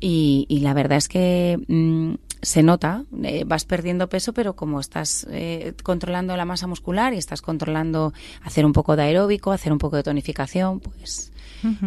Y, 0.00 0.58
la 0.62 0.74
verdad 0.74 0.98
es 0.98 1.06
que 1.06 1.58
mm, 1.68 2.14
se 2.42 2.64
nota, 2.64 3.04
eh, 3.22 3.44
vas 3.46 3.64
perdiendo 3.64 4.08
peso, 4.08 4.34
pero 4.34 4.54
como 4.54 4.80
estás 4.80 5.26
eh, 5.30 5.74
controlando 5.84 6.36
la 6.36 6.44
masa 6.44 6.66
muscular 6.66 7.14
y 7.14 7.18
estás 7.18 7.40
controlando 7.40 8.12
hacer 8.42 8.66
un 8.66 8.72
poco 8.72 8.96
de 8.96 9.04
aeróbico, 9.04 9.52
hacer 9.52 9.72
un 9.72 9.78
poco 9.78 9.96
de 9.96 10.02
tonificación, 10.02 10.80
pues, 10.80 11.32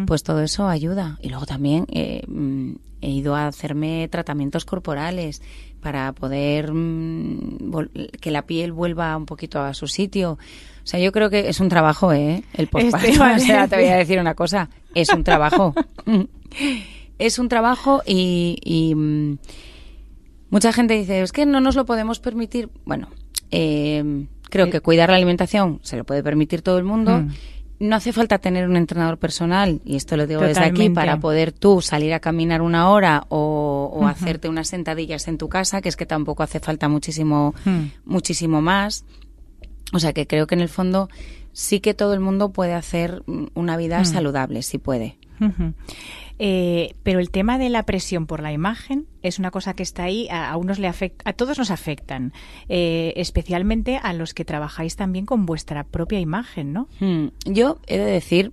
pues 0.06 0.22
todo 0.22 0.42
eso 0.42 0.66
ayuda. 0.66 1.18
Y 1.20 1.28
luego 1.28 1.44
también 1.44 1.84
eh, 1.92 2.22
he 3.02 3.10
ido 3.10 3.36
a 3.36 3.48
hacerme 3.48 4.08
tratamientos 4.08 4.64
corporales 4.64 5.42
para 5.82 6.12
poder 6.12 6.72
mm, 6.72 7.58
que 8.18 8.30
la 8.30 8.46
piel 8.46 8.72
vuelva 8.72 9.14
un 9.14 9.26
poquito 9.26 9.60
a 9.60 9.74
su 9.74 9.86
sitio. 9.86 10.32
O 10.32 10.86
sea, 10.86 10.98
yo 10.98 11.12
creo 11.12 11.28
que 11.28 11.50
es 11.50 11.60
un 11.60 11.68
trabajo, 11.68 12.14
¿eh? 12.14 12.42
El 12.54 12.68
postparto. 12.68 13.06
Este, 13.06 13.20
o 13.22 13.38
sea, 13.40 13.68
te 13.68 13.76
voy 13.76 13.88
a 13.88 13.96
decir 13.96 14.18
una 14.18 14.34
cosa, 14.34 14.70
es 14.94 15.10
un 15.10 15.22
trabajo. 15.22 15.74
es 17.18 17.38
un 17.38 17.48
trabajo 17.50 18.00
y 18.06 18.94
mm, 18.96 19.34
Mucha 20.50 20.72
gente 20.72 20.94
dice, 20.94 21.22
es 21.22 21.32
que 21.32 21.46
no 21.46 21.60
nos 21.60 21.74
lo 21.74 21.86
podemos 21.86 22.20
permitir. 22.20 22.70
Bueno, 22.84 23.08
eh, 23.50 24.26
creo 24.48 24.70
que 24.70 24.80
cuidar 24.80 25.10
la 25.10 25.16
alimentación 25.16 25.80
se 25.82 25.96
lo 25.96 26.04
puede 26.04 26.22
permitir 26.22 26.62
todo 26.62 26.78
el 26.78 26.84
mundo. 26.84 27.18
Mm. 27.18 27.30
no 27.78 27.96
hace 27.96 28.12
falta 28.12 28.38
tener 28.38 28.66
un 28.66 28.76
entrenador 28.76 29.18
personal, 29.18 29.82
y 29.84 29.96
esto 29.96 30.16
lo 30.16 30.26
digo 30.26 30.40
desde 30.40 30.64
aquí, 30.64 30.88
para 30.88 31.20
poder 31.20 31.52
tú 31.52 31.82
salir 31.82 32.14
a 32.14 32.20
caminar 32.20 32.62
una 32.62 32.88
hora 32.88 33.26
o, 33.28 34.06
hacerte 34.06 34.48
unas 34.48 34.68
sentadillas 34.68 35.28
en 35.28 35.36
tu 35.36 35.48
casa, 35.48 35.82
que 35.82 35.88
es 35.88 35.96
que 35.96 36.06
tampoco 36.06 36.42
hace 36.42 36.60
falta 36.60 36.88
muchísimo, 36.88 37.54
hmm. 37.64 37.84
muchísimo 38.04 38.62
más. 38.62 39.04
O 39.92 39.98
sea 39.98 40.12
que 40.12 40.26
creo 40.26 40.46
que 40.46 40.54
en 40.54 40.62
el 40.62 40.68
fondo 40.68 41.08
sí 41.52 41.80
que 41.80 41.92
todo 41.92 42.14
el 42.14 42.20
mundo 42.20 42.50
puede 42.50 42.72
hacer 42.72 43.22
una 43.54 43.76
vida 43.76 44.00
hmm. 44.00 44.04
saludable, 44.06 44.62
si 44.62 44.78
puede. 44.78 45.18
Eh, 46.38 46.94
pero 47.02 47.18
el 47.18 47.30
tema 47.30 47.58
de 47.58 47.70
la 47.70 47.84
presión 47.84 48.26
por 48.26 48.40
la 48.40 48.52
imagen 48.52 49.06
es 49.22 49.38
una 49.38 49.50
cosa 49.50 49.74
que 49.74 49.82
está 49.82 50.04
ahí, 50.04 50.28
a, 50.30 50.54
unos 50.56 50.78
le 50.78 50.86
afecta, 50.86 51.28
a 51.28 51.32
todos 51.32 51.58
nos 51.58 51.70
afectan, 51.70 52.32
eh, 52.68 53.14
especialmente 53.16 53.98
a 54.02 54.12
los 54.12 54.34
que 54.34 54.44
trabajáis 54.44 54.96
también 54.96 55.24
con 55.24 55.46
vuestra 55.46 55.84
propia 55.84 56.20
imagen, 56.20 56.72
¿no? 56.72 56.88
Hmm. 57.00 57.28
Yo 57.46 57.78
he 57.86 57.98
de 57.98 58.04
decir 58.04 58.52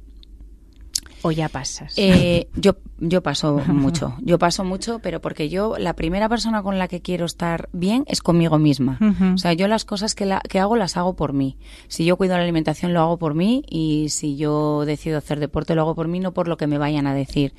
¿O 1.23 1.31
ya 1.31 1.47
pasas? 1.47 1.93
Eh, 1.95 2.49
yo, 2.53 2.75
yo 2.99 3.23
paso 3.23 3.61
mucho, 3.67 4.15
yo 4.21 4.37
paso 4.37 4.65
mucho, 4.65 4.99
pero 4.99 5.21
porque 5.21 5.47
yo, 5.47 5.77
la 5.79 5.95
primera 5.95 6.27
persona 6.27 6.61
con 6.61 6.77
la 6.77 6.89
que 6.89 7.01
quiero 7.01 7.25
estar 7.25 7.69
bien 7.71 8.03
es 8.07 8.21
conmigo 8.21 8.59
misma. 8.59 8.99
O 9.33 9.37
sea, 9.37 9.53
yo 9.53 9.69
las 9.69 9.85
cosas 9.85 10.15
que, 10.15 10.25
la, 10.25 10.41
que 10.41 10.59
hago 10.59 10.75
las 10.75 10.97
hago 10.97 11.15
por 11.15 11.31
mí. 11.31 11.57
Si 11.87 12.03
yo 12.03 12.17
cuido 12.17 12.35
la 12.35 12.43
alimentación, 12.43 12.93
lo 12.93 12.99
hago 12.99 13.17
por 13.17 13.35
mí 13.35 13.63
y 13.69 14.09
si 14.09 14.35
yo 14.35 14.83
decido 14.85 15.17
hacer 15.17 15.39
deporte, 15.39 15.75
lo 15.75 15.81
hago 15.81 15.95
por 15.95 16.09
mí, 16.09 16.19
no 16.19 16.33
por 16.33 16.49
lo 16.49 16.57
que 16.57 16.67
me 16.67 16.77
vayan 16.77 17.07
a 17.07 17.13
decir. 17.15 17.53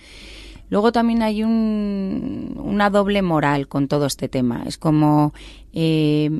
Luego 0.68 0.92
también 0.92 1.22
hay 1.22 1.42
un, 1.42 2.60
una 2.62 2.90
doble 2.90 3.22
moral 3.22 3.66
con 3.66 3.88
todo 3.88 4.04
este 4.04 4.28
tema. 4.28 4.64
Es 4.66 4.76
como 4.76 5.32
eh, 5.72 6.30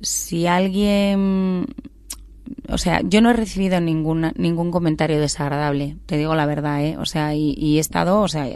si 0.00 0.46
alguien 0.46 1.66
o 2.68 2.78
sea, 2.78 3.00
yo 3.02 3.20
no 3.20 3.30
he 3.30 3.32
recibido 3.32 3.80
ningún, 3.80 4.32
ningún 4.36 4.70
comentario 4.70 5.20
desagradable, 5.20 5.96
te 6.06 6.16
digo 6.16 6.34
la 6.34 6.46
verdad, 6.46 6.84
¿eh? 6.84 6.96
O 6.98 7.06
sea, 7.06 7.34
y, 7.34 7.76
he 7.76 7.80
estado, 7.80 8.20
o 8.20 8.28
sea, 8.28 8.46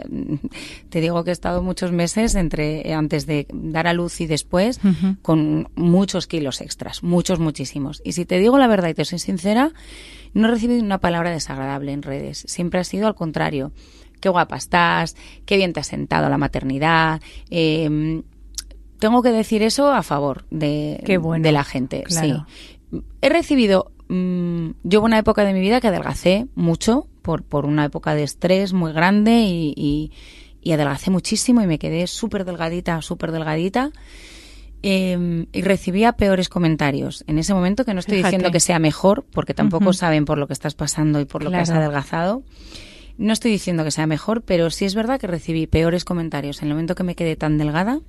te 0.89 1.01
digo 1.01 1.23
que 1.23 1.31
he 1.31 1.33
estado 1.33 1.61
muchos 1.61 1.91
meses 1.91 2.35
entre, 2.35 2.93
antes 2.93 3.25
de 3.25 3.47
dar 3.51 3.87
a 3.87 3.93
luz 3.93 4.21
y 4.21 4.27
después, 4.27 4.79
con 5.21 5.69
muchos 5.75 6.27
kilos 6.27 6.61
extras, 6.61 7.03
muchos, 7.03 7.39
muchísimos. 7.39 8.01
Y 8.05 8.13
si 8.13 8.25
te 8.25 8.39
digo 8.39 8.57
la 8.57 8.67
verdad 8.67 8.89
y 8.89 8.93
te 8.93 9.05
soy 9.05 9.19
sincera, 9.19 9.71
no 10.33 10.47
he 10.47 10.51
recibido 10.51 10.83
una 10.83 10.99
palabra 10.99 11.31
desagradable 11.31 11.91
en 11.91 12.01
redes. 12.01 12.45
Siempre 12.47 12.79
ha 12.79 12.83
sido 12.83 13.07
al 13.07 13.15
contrario. 13.15 13.71
Qué 14.19 14.29
guapa 14.29 14.55
estás, 14.55 15.15
qué 15.45 15.57
bien 15.57 15.73
te 15.73 15.81
has 15.81 15.87
sentado 15.87 16.29
la 16.29 16.37
maternidad, 16.37 17.21
eh, 17.49 18.21
tengo 18.99 19.21
que 19.21 19.31
decir 19.31 19.63
eso 19.63 19.91
a 19.91 20.01
favor 20.01 20.45
de, 20.49 21.03
de 21.41 21.51
la 21.51 21.65
gente. 21.65 22.05
Sí 22.07 22.33
he 23.21 23.29
recibido, 23.29 23.91
mm, 24.09 24.71
yo 24.83 25.01
una 25.01 25.19
época 25.19 25.43
de 25.43 25.53
mi 25.53 25.61
vida 25.61 25.81
que 25.81 25.87
adelgacé 25.87 26.47
mucho 26.55 27.07
por, 27.21 27.43
por 27.43 27.65
una 27.65 27.85
época 27.85 28.15
de 28.15 28.23
estrés 28.23 28.73
muy 28.73 28.91
grande 28.93 29.41
y, 29.41 30.11
y, 30.61 30.71
adelgacé 30.71 31.11
muchísimo 31.11 31.61
y 31.61 31.67
me 31.67 31.79
quedé 31.79 32.07
súper 32.07 32.45
delgadita, 32.45 33.01
súper 33.01 33.31
delgadita. 33.31 33.91
Em, 34.85 35.45
y 35.53 35.61
recibía 35.61 36.11
peores 36.13 36.49
comentarios 36.49 37.23
en 37.27 37.37
ese 37.37 37.53
momento, 37.53 37.85
que 37.85 37.93
no 37.93 38.01
estoy 38.01 38.21
diciendo 38.21 38.51
que 38.51 38.59
sea 38.59 38.79
mejor, 38.79 39.25
porque 39.31 39.53
tampoco 39.53 39.93
saben 39.93 40.25
por 40.25 40.37
lo 40.37 40.47
que 40.47 40.53
estás 40.53 40.75
pasando 40.75 41.21
y 41.21 41.25
por 41.25 41.41
lo 41.41 41.51
que 41.51 41.57
has 41.57 41.69
adelgazado. 41.69 42.43
No 43.17 43.31
estoy 43.31 43.51
diciendo 43.51 43.85
que 43.85 43.91
sea 43.91 44.07
mejor, 44.07 44.41
pero 44.41 44.69
sí 44.69 44.83
es 44.83 44.95
verdad 44.95 45.21
que 45.21 45.27
recibí 45.27 45.67
peores 45.67 46.03
comentarios 46.03 46.61
en 46.61 46.67
el 46.67 46.73
momento 46.73 46.95
que 46.95 47.03
me 47.03 47.15
quedé 47.15 47.37
tan 47.37 47.57
delgada 47.57 48.01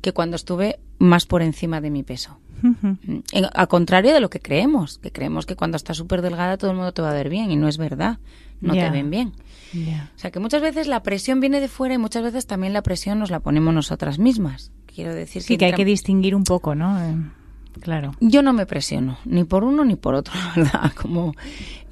que 0.00 0.12
cuando 0.12 0.36
estuve 0.36 0.80
más 0.98 1.26
por 1.26 1.42
encima 1.42 1.80
de 1.80 1.90
mi 1.90 2.02
peso. 2.02 2.38
Al 3.54 3.68
contrario 3.68 4.12
de 4.12 4.20
lo 4.20 4.30
que 4.30 4.40
creemos, 4.40 4.98
que 4.98 5.12
creemos 5.12 5.46
que 5.46 5.56
cuando 5.56 5.76
estás 5.76 5.96
súper 5.96 6.22
delgada 6.22 6.56
todo 6.56 6.70
el 6.70 6.76
mundo 6.76 6.92
te 6.92 7.02
va 7.02 7.10
a 7.10 7.14
ver 7.14 7.28
bien 7.28 7.50
y 7.50 7.56
no 7.56 7.68
es 7.68 7.78
verdad, 7.78 8.18
no 8.60 8.74
te 8.74 8.90
ven 8.90 9.10
bien. 9.10 9.32
O 9.74 10.18
sea 10.18 10.30
que 10.30 10.40
muchas 10.40 10.62
veces 10.62 10.86
la 10.86 11.02
presión 11.02 11.40
viene 11.40 11.60
de 11.60 11.68
fuera 11.68 11.94
y 11.94 11.98
muchas 11.98 12.22
veces 12.22 12.46
también 12.46 12.72
la 12.72 12.82
presión 12.82 13.18
nos 13.18 13.30
la 13.30 13.40
ponemos 13.40 13.74
nosotras 13.74 14.18
mismas. 14.18 14.72
Quiero 14.86 15.14
decir 15.14 15.42
sí, 15.42 15.56
que, 15.56 15.66
hay 15.66 15.74
que 15.74 15.84
distinguir 15.84 16.34
un 16.34 16.44
poco, 16.44 16.74
¿no? 16.74 17.00
Eh, 17.00 17.14
claro. 17.80 18.12
Yo 18.20 18.42
no 18.42 18.52
me 18.52 18.66
presiono, 18.66 19.18
ni 19.24 19.44
por 19.44 19.64
uno 19.64 19.84
ni 19.84 19.96
por 19.96 20.14
otro, 20.14 20.34
verdad. 20.56 20.92
Como, 21.00 21.34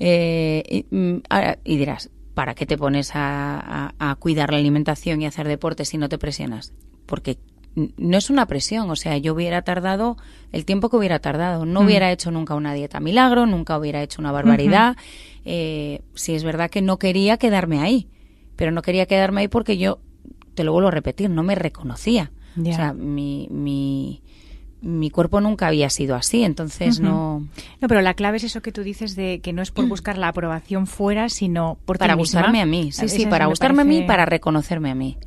eh, 0.00 0.84
mm, 0.90 1.16
y, 1.64 1.76
dirás, 1.76 2.10
¿para 2.34 2.54
qué 2.54 2.66
te 2.66 2.78
pones 2.78 3.12
a, 3.14 3.94
a, 3.98 4.14
cuidar 4.16 4.50
la 4.50 4.58
alimentación 4.58 5.22
y 5.22 5.26
hacer 5.26 5.46
deporte 5.46 5.84
si 5.84 5.98
no 5.98 6.08
te 6.08 6.18
presionas? 6.18 6.72
Porque 7.04 7.38
no 7.76 8.16
es 8.16 8.30
una 8.30 8.46
presión, 8.46 8.90
o 8.90 8.96
sea, 8.96 9.18
yo 9.18 9.34
hubiera 9.34 9.62
tardado 9.62 10.16
el 10.50 10.64
tiempo 10.64 10.88
que 10.88 10.96
hubiera 10.96 11.18
tardado, 11.18 11.66
no 11.66 11.82
mm. 11.82 11.84
hubiera 11.84 12.10
hecho 12.10 12.30
nunca 12.30 12.54
una 12.54 12.72
dieta 12.72 13.00
milagro, 13.00 13.46
nunca 13.46 13.78
hubiera 13.78 14.02
hecho 14.02 14.20
una 14.20 14.32
barbaridad. 14.32 14.96
eh, 15.44 16.00
sí 16.14 16.34
es 16.34 16.42
verdad 16.42 16.70
que 16.70 16.82
no 16.82 16.98
quería 16.98 17.36
quedarme 17.36 17.80
ahí, 17.80 18.08
pero 18.56 18.72
no 18.72 18.82
quería 18.82 19.06
quedarme 19.06 19.42
ahí 19.42 19.48
porque 19.48 19.76
yo, 19.76 20.00
te 20.54 20.64
lo 20.64 20.72
vuelvo 20.72 20.88
a 20.88 20.92
repetir, 20.92 21.30
no 21.30 21.42
me 21.42 21.54
reconocía. 21.54 22.32
O 22.58 22.72
sea, 22.72 22.94
mi, 22.94 23.48
mi, 23.50 24.22
mi 24.80 25.10
cuerpo 25.10 25.42
nunca 25.42 25.66
había 25.66 25.90
sido 25.90 26.16
así, 26.16 26.42
entonces 26.42 27.00
no... 27.00 27.46
No, 27.82 27.88
pero 27.88 28.00
la 28.00 28.14
clave 28.14 28.38
es 28.38 28.44
eso 28.44 28.62
que 28.62 28.72
tú 28.72 28.82
dices 28.82 29.14
de 29.14 29.40
que 29.42 29.52
no 29.52 29.60
es 29.60 29.70
por 29.70 29.84
mm. 29.84 29.88
buscar 29.90 30.16
la 30.16 30.28
aprobación 30.28 30.86
fuera, 30.86 31.28
sino 31.28 31.76
por 31.84 31.98
Para 31.98 32.14
gustarme 32.14 32.62
a 32.62 32.66
mí, 32.66 32.92
sí, 32.92 33.10
sí, 33.10 33.26
para 33.26 33.44
gustarme 33.44 33.82
a 33.82 33.84
mí, 33.84 34.04
para 34.04 34.24
reconocerme 34.24 34.90
a 34.90 34.94
mí. 34.94 35.18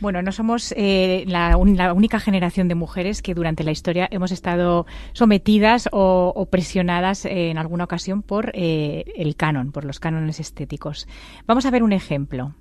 Bueno, 0.00 0.20
no 0.22 0.30
somos 0.32 0.74
eh, 0.76 1.24
la, 1.26 1.56
única 1.56 2.20
generación 2.20 2.68
de 2.68 2.74
mujeres 2.74 3.22
que 3.22 3.34
durante 3.34 3.64
la 3.64 3.70
historia 3.70 4.08
hemos 4.10 4.30
estado 4.30 4.86
sometidas 5.12 5.88
o, 5.92 6.46
presionadas 6.50 7.24
en 7.24 7.58
alguna 7.58 7.84
ocasión 7.84 8.22
por 8.22 8.52
eh, 8.54 9.04
el 9.16 9.36
canon, 9.36 9.72
por 9.72 9.84
los 9.84 9.98
cánones 9.98 10.38
estéticos. 10.40 11.08
Vamos 11.46 11.66
a 11.66 11.70
ver 11.70 11.82
un 11.82 11.92
ejemplo. 11.92 12.54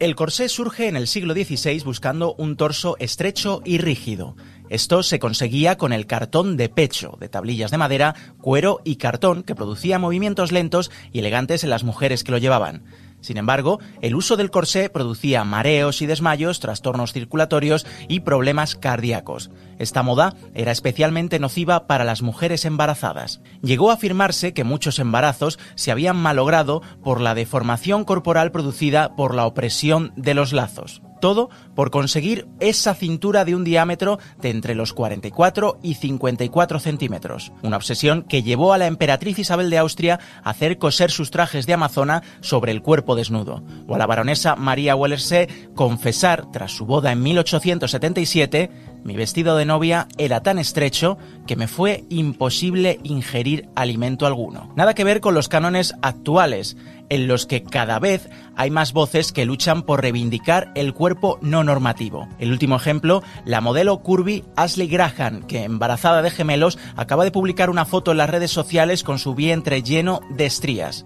El 0.00 0.16
corsé 0.16 0.48
surge 0.48 0.88
en 0.88 0.96
el 0.96 1.06
siglo 1.06 1.32
XVI 1.32 1.82
buscando 1.84 2.34
un 2.34 2.56
torso 2.56 2.96
estrecho 2.98 3.62
y 3.64 3.78
rígido. 3.78 4.36
Esto 4.74 5.04
se 5.04 5.20
conseguía 5.20 5.78
con 5.78 5.92
el 5.92 6.08
cartón 6.08 6.56
de 6.56 6.68
pecho, 6.68 7.16
de 7.20 7.28
tablillas 7.28 7.70
de 7.70 7.78
madera, 7.78 8.16
cuero 8.40 8.80
y 8.82 8.96
cartón 8.96 9.44
que 9.44 9.54
producía 9.54 10.00
movimientos 10.00 10.50
lentos 10.50 10.90
y 11.12 11.20
elegantes 11.20 11.62
en 11.62 11.70
las 11.70 11.84
mujeres 11.84 12.24
que 12.24 12.32
lo 12.32 12.38
llevaban. 12.38 12.82
Sin 13.20 13.36
embargo, 13.36 13.78
el 14.02 14.16
uso 14.16 14.36
del 14.36 14.50
corsé 14.50 14.90
producía 14.90 15.44
mareos 15.44 16.02
y 16.02 16.06
desmayos, 16.06 16.58
trastornos 16.58 17.12
circulatorios 17.12 17.86
y 18.08 18.20
problemas 18.20 18.74
cardíacos. 18.74 19.48
Esta 19.78 20.02
moda 20.02 20.34
era 20.54 20.72
especialmente 20.72 21.38
nociva 21.38 21.86
para 21.86 22.04
las 22.04 22.22
mujeres 22.22 22.64
embarazadas. 22.64 23.40
Llegó 23.62 23.90
a 23.90 23.94
afirmarse 23.94 24.52
que 24.52 24.64
muchos 24.64 24.98
embarazos 24.98 25.58
se 25.74 25.90
habían 25.90 26.16
malogrado 26.16 26.82
por 27.02 27.20
la 27.20 27.34
deformación 27.34 28.04
corporal 28.04 28.52
producida 28.52 29.14
por 29.16 29.34
la 29.34 29.46
opresión 29.46 30.12
de 30.16 30.34
los 30.34 30.52
lazos 30.52 31.02
todo 31.24 31.48
por 31.74 31.90
conseguir 31.90 32.46
esa 32.60 32.94
cintura 32.94 33.46
de 33.46 33.54
un 33.54 33.64
diámetro 33.64 34.18
de 34.42 34.50
entre 34.50 34.74
los 34.74 34.92
44 34.92 35.78
y 35.82 35.94
54 35.94 36.78
centímetros. 36.80 37.50
Una 37.62 37.78
obsesión 37.78 38.24
que 38.24 38.42
llevó 38.42 38.74
a 38.74 38.78
la 38.78 38.88
emperatriz 38.88 39.38
Isabel 39.38 39.70
de 39.70 39.78
Austria 39.78 40.20
a 40.42 40.50
hacer 40.50 40.76
coser 40.76 41.10
sus 41.10 41.30
trajes 41.30 41.64
de 41.64 41.72
amazona 41.72 42.22
sobre 42.42 42.72
el 42.72 42.82
cuerpo 42.82 43.16
desnudo, 43.16 43.64
o 43.88 43.94
a 43.94 43.98
la 43.98 44.06
baronesa 44.06 44.54
María 44.54 44.96
Wellersee 44.96 45.70
confesar, 45.74 46.44
tras 46.52 46.72
su 46.72 46.84
boda 46.84 47.10
en 47.10 47.22
1877, 47.22 48.70
mi 49.04 49.16
vestido 49.16 49.56
de 49.56 49.66
novia 49.66 50.08
era 50.16 50.42
tan 50.42 50.58
estrecho 50.58 51.18
que 51.46 51.56
me 51.56 51.68
fue 51.68 52.04
imposible 52.08 52.98
ingerir 53.02 53.68
alimento 53.76 54.26
alguno. 54.26 54.72
Nada 54.76 54.94
que 54.94 55.04
ver 55.04 55.20
con 55.20 55.34
los 55.34 55.48
cánones 55.48 55.94
actuales, 56.00 56.78
en 57.10 57.28
los 57.28 57.44
que 57.44 57.62
cada 57.62 57.98
vez 57.98 58.30
hay 58.56 58.70
más 58.70 58.94
voces 58.94 59.30
que 59.32 59.44
luchan 59.44 59.82
por 59.82 60.00
reivindicar 60.00 60.72
el 60.74 60.94
cuerpo 60.94 61.38
no 61.42 61.62
normativo. 61.62 62.28
El 62.38 62.50
último 62.50 62.76
ejemplo, 62.76 63.22
la 63.44 63.60
modelo 63.60 63.98
curvy 63.98 64.42
Ashley 64.56 64.88
Graham, 64.88 65.42
que 65.42 65.64
embarazada 65.64 66.22
de 66.22 66.30
gemelos 66.30 66.78
acaba 66.96 67.24
de 67.24 67.30
publicar 67.30 67.68
una 67.68 67.84
foto 67.84 68.10
en 68.12 68.16
las 68.16 68.30
redes 68.30 68.50
sociales 68.50 69.04
con 69.04 69.18
su 69.18 69.34
vientre 69.34 69.82
lleno 69.82 70.20
de 70.30 70.46
estrías. 70.46 71.04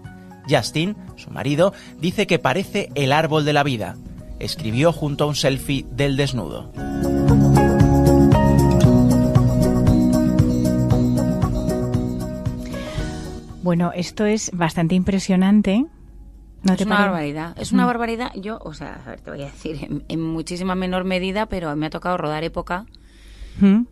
Justin, 0.48 0.96
su 1.16 1.30
marido, 1.30 1.72
dice 1.98 2.28
que 2.28 2.38
parece 2.38 2.90
el 2.94 3.12
árbol 3.12 3.44
de 3.44 3.52
la 3.52 3.64
vida. 3.64 3.96
Escribió 4.38 4.92
junto 4.92 5.24
a 5.24 5.26
un 5.26 5.34
selfie 5.34 5.84
del 5.90 6.16
desnudo. 6.16 6.70
Bueno, 13.68 13.92
esto 13.94 14.24
es 14.24 14.50
bastante 14.54 14.94
impresionante. 14.94 15.84
¿No 16.62 16.72
es 16.72 16.80
una 16.80 17.00
barbaridad. 17.00 17.54
Es 17.58 17.70
una 17.70 17.84
mm. 17.84 17.86
barbaridad. 17.86 18.32
Yo, 18.34 18.58
o 18.62 18.72
sea, 18.72 19.02
a 19.04 19.10
ver, 19.10 19.20
te 19.20 19.30
voy 19.30 19.42
a 19.42 19.44
decir, 19.44 20.02
en, 20.08 20.22
muchísima 20.22 20.74
menor 20.74 21.04
medida, 21.04 21.44
pero 21.44 21.76
me 21.76 21.84
ha 21.84 21.90
tocado 21.90 22.16
rodar 22.16 22.44
época 22.44 22.86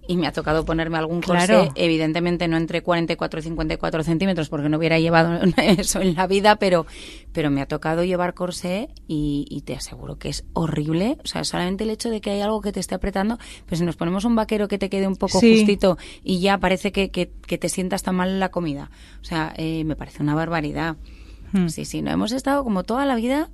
y 0.06 0.16
me 0.16 0.26
ha 0.26 0.32
tocado 0.32 0.64
ponerme 0.64 0.98
algún 0.98 1.20
corsé, 1.20 1.70
evidentemente 1.74 2.48
no 2.48 2.56
entre 2.56 2.82
44 2.82 3.40
y 3.40 3.42
54 3.42 4.02
centímetros 4.02 4.48
porque 4.48 4.68
no 4.68 4.78
hubiera 4.78 4.98
llevado 4.98 5.40
eso 5.56 6.00
en 6.00 6.14
la 6.14 6.26
vida, 6.26 6.56
pero, 6.56 6.86
pero 7.32 7.50
me 7.50 7.60
ha 7.60 7.66
tocado 7.66 8.04
llevar 8.04 8.34
corsé 8.34 8.88
y, 9.08 9.62
te 9.66 9.74
aseguro 9.74 10.16
que 10.16 10.28
es 10.28 10.44
horrible. 10.52 11.18
O 11.24 11.26
sea, 11.26 11.42
solamente 11.42 11.84
el 11.84 11.90
hecho 11.90 12.10
de 12.10 12.20
que 12.20 12.30
hay 12.30 12.40
algo 12.40 12.60
que 12.60 12.72
te 12.72 12.78
esté 12.78 12.94
apretando, 12.94 13.38
pues 13.66 13.80
si 13.80 13.84
nos 13.84 13.96
ponemos 13.96 14.24
un 14.24 14.36
vaquero 14.36 14.68
que 14.68 14.78
te 14.78 14.88
quede 14.88 15.08
un 15.08 15.16
poco 15.16 15.40
justito 15.40 15.98
y 16.22 16.40
ya 16.40 16.58
parece 16.58 16.92
que, 16.92 17.10
que, 17.10 17.26
te 17.26 17.68
sientas 17.68 18.02
tan 18.02 18.14
mal 18.14 18.28
en 18.28 18.38
la 18.38 18.50
comida. 18.50 18.90
O 19.20 19.24
sea, 19.24 19.52
eh, 19.56 19.82
me 19.84 19.96
parece 19.96 20.22
una 20.22 20.34
barbaridad. 20.34 20.96
Sí, 21.68 21.84
sí, 21.84 22.02
no 22.02 22.10
hemos 22.10 22.32
estado 22.32 22.62
como 22.64 22.82
toda 22.84 23.06
la 23.06 23.14
vida 23.14 23.50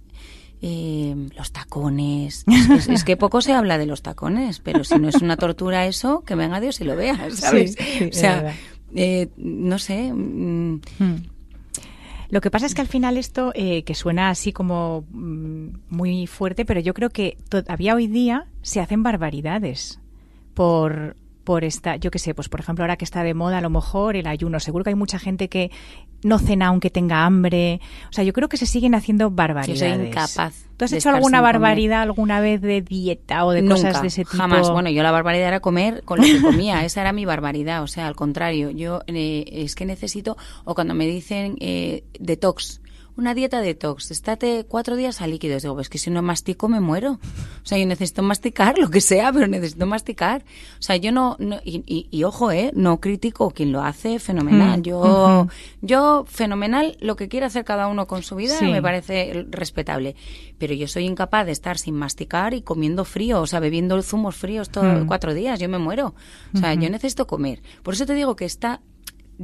eh, 0.62 1.14
los 1.37 1.52
tacones. 1.52 2.45
Es, 2.88 3.04
que 3.04 3.16
poco 3.16 3.40
se 3.42 3.52
habla 3.52 3.78
de 3.78 3.87
los 3.87 4.02
tacones, 4.02 4.61
pero 4.61 4.85
si 4.85 4.99
no 4.99 5.09
es 5.09 5.16
una 5.16 5.37
tortura 5.37 5.87
eso, 5.87 6.23
que 6.25 6.37
venga 6.37 6.61
Dios 6.61 6.81
y 6.81 6.85
lo 6.85 6.97
vea, 6.97 7.19
¿sabes? 7.35 7.76
o 8.09 8.12
sea, 8.12 8.54
eh, 8.95 9.28
no 9.37 9.78
sé. 9.78 10.12
Mm. 10.12 10.81
Hmm. 10.99 11.16
Lo 12.31 12.40
que 12.40 12.50
pasa 12.50 12.64
es 12.64 12.75
que 12.75 12.81
al 12.81 12.87
final 12.87 13.19
esto, 13.19 13.52
eh, 13.54 13.83
que 13.83 13.95
suena 13.95 14.31
así 14.31 14.52
como 14.52 15.04
mm, 15.11 15.66
muy 15.90 16.26
fuerte, 16.26 16.64
pero 16.64 16.81
yo 16.81 16.95
creo 16.95 17.11
que 17.11 17.37
todavía 17.49 17.95
hoy 17.95 18.07
día 18.07 18.47
se 18.62 18.81
hacen 18.81 19.02
barbaridades 19.02 20.00
por, 20.54 21.16
por 21.45 21.65
esta, 21.65 21.97
yo 21.97 22.11
qué 22.11 22.19
sé, 22.19 22.35
pues 22.35 22.49
por 22.49 22.61
ejemplo 22.61 22.85
ahora 22.85 22.97
que 22.97 23.05
está 23.05 23.23
de 23.23 23.35
moda 23.35 23.59
a 23.59 23.61
lo 23.61 23.71
mejor 23.71 24.17
el 24.17 24.27
ayuno, 24.27 24.61
seguro 24.61 24.85
que 24.85 24.91
hay 24.91 24.97
mucha 24.97 25.19
gente 25.19 25.49
que 25.49 25.71
no 26.23 26.39
cena 26.39 26.69
aunque 26.69 26.91
tenga 26.91 27.25
hambre, 27.25 27.81
o 28.09 28.13
sea, 28.13 28.25
yo 28.25 28.33
creo 28.33 28.49
que 28.49 28.57
se 28.57 28.67
siguen 28.67 28.95
haciendo 28.95 29.31
barbaridades. 29.31 29.81
Yo 29.81 29.89
soy 29.89 30.07
incapaz. 30.07 30.67
¿Tú 30.77 30.85
has 30.85 30.93
hecho 30.93 31.11
alguna 31.11 31.41
barbaridad 31.41 32.03
alguna 32.03 32.41
vez 32.41 32.61
de 32.61 32.83
dieta 32.83 33.45
o 33.45 33.53
de 33.53 33.65
cosas 33.65 34.01
de 34.03 34.09
ese 34.09 34.25
tipo? 34.25 34.37
Jamás. 34.37 34.71
Bueno, 34.71 34.91
yo 34.91 35.03
la 35.03 35.11
barbaridad 35.11 35.49
era 35.49 35.61
comer 35.61 36.03
con 36.05 36.19
lo 36.19 36.25
que 36.25 36.41
comía, 36.43 36.85
esa 36.85 37.01
era 37.01 37.13
mi 37.13 37.25
barbaridad, 37.25 37.83
o 37.83 37.87
sea, 37.87 38.07
al 38.07 38.17
contrario, 38.17 38.71
yo 38.71 39.01
eh, 39.07 39.45
es 39.49 39.75
que 39.75 39.85
necesito, 39.85 40.37
o 40.65 40.75
cuando 40.75 40.95
me 40.95 41.07
dicen 41.07 41.57
eh, 41.61 42.05
detox, 42.19 42.82
una 43.16 43.35
dieta 43.35 43.61
detox, 43.61 44.11
estate 44.11 44.64
cuatro 44.66 44.97
días 44.97 45.21
a 45.21 45.26
líquidos. 45.26 45.62
Digo, 45.62 45.78
es 45.81 45.88
que 45.88 45.99
si 45.99 46.11
no 46.11 46.23
mastico 46.23 46.69
me 46.69 46.81
muero. 46.81 47.12
O 47.62 47.66
sea, 47.66 47.78
yo 47.78 47.87
necesito 47.87 48.23
masticar, 48.23 48.78
lo 48.78 48.90
que 48.90 49.00
sea, 49.00 49.33
pero 49.33 49.47
necesito 49.47 49.87
masticar. 49.87 50.45
O 50.78 50.83
sea, 50.83 50.97
yo 50.97 51.12
no, 51.12 51.37
y, 51.64 52.25
ojo, 52.25 52.52
eh, 52.52 52.71
no 52.75 53.00
critico 53.00 53.50
quien 53.50 53.73
lo 53.73 53.83
hace, 53.83 54.19
fenomenal. 54.19 54.81
Mm, 54.81 54.83
yo, 54.83 55.49
yo, 55.81 56.25
fenomenal, 56.28 56.97
lo 57.00 57.16
que 57.16 57.28
quiere 57.28 57.47
hacer 57.47 57.64
cada 57.64 57.88
uno 57.88 58.07
con 58.07 58.23
su 58.23 58.37
vida 58.37 58.61
me 58.62 58.81
parece 58.81 59.47
respetable. 59.50 60.16
Pero 60.59 60.75
yo 60.75 60.88
soy 60.88 61.04
incapaz 61.04 61.47
de 61.47 61.52
estar 61.52 61.78
sin 61.78 61.95
masticar 61.95 62.54
y 62.54 62.62
comiendo 62.62 63.04
frío, 63.04 63.40
o 63.40 63.47
sea, 63.47 63.61
bebiendo 63.61 64.00
zumos 64.02 64.37
fríos 64.37 64.71
todos 64.71 65.02
mm. 65.02 65.07
cuatro 65.07 65.35
días, 65.35 65.61
yo 65.61 65.69
me 65.69 65.78
muero. 65.78 66.14
O 66.54 66.59
sea, 66.59 66.75
yo 66.75 66.88
necesito 66.88 67.26
comer. 67.26 67.62
Por 67.83 67.95
eso 67.95 68.07
te 68.07 68.14
digo 68.14 68.37
que 68.37 68.45
está 68.45 68.81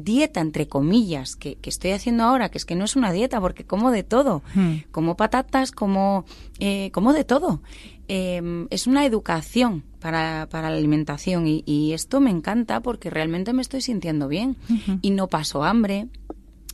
dieta, 0.02 0.40
entre 0.40 0.68
comillas, 0.68 1.36
que, 1.36 1.56
que, 1.56 1.70
estoy 1.70 1.92
haciendo 1.92 2.24
ahora, 2.24 2.50
que 2.50 2.58
es 2.58 2.64
que 2.64 2.74
no 2.74 2.84
es 2.84 2.96
una 2.96 3.12
dieta, 3.12 3.40
porque 3.40 3.64
como 3.64 3.90
de 3.90 4.02
todo, 4.02 4.42
hmm. 4.54 4.90
como 4.90 5.16
patatas, 5.16 5.72
como, 5.72 6.24
eh, 6.58 6.90
como 6.92 7.12
de 7.12 7.24
todo. 7.24 7.60
Em, 8.08 8.66
es 8.70 8.86
una 8.86 9.04
educación 9.04 9.84
para, 10.00 10.48
para 10.50 10.70
la 10.70 10.76
alimentación 10.76 11.46
y, 11.46 11.62
y, 11.66 11.92
esto 11.92 12.20
me 12.20 12.30
encanta 12.30 12.80
porque 12.80 13.10
realmente 13.10 13.52
me 13.52 13.60
estoy 13.60 13.82
sintiendo 13.82 14.28
bien 14.28 14.56
y 15.02 15.10
no 15.10 15.26
paso 15.26 15.62
hambre 15.62 16.08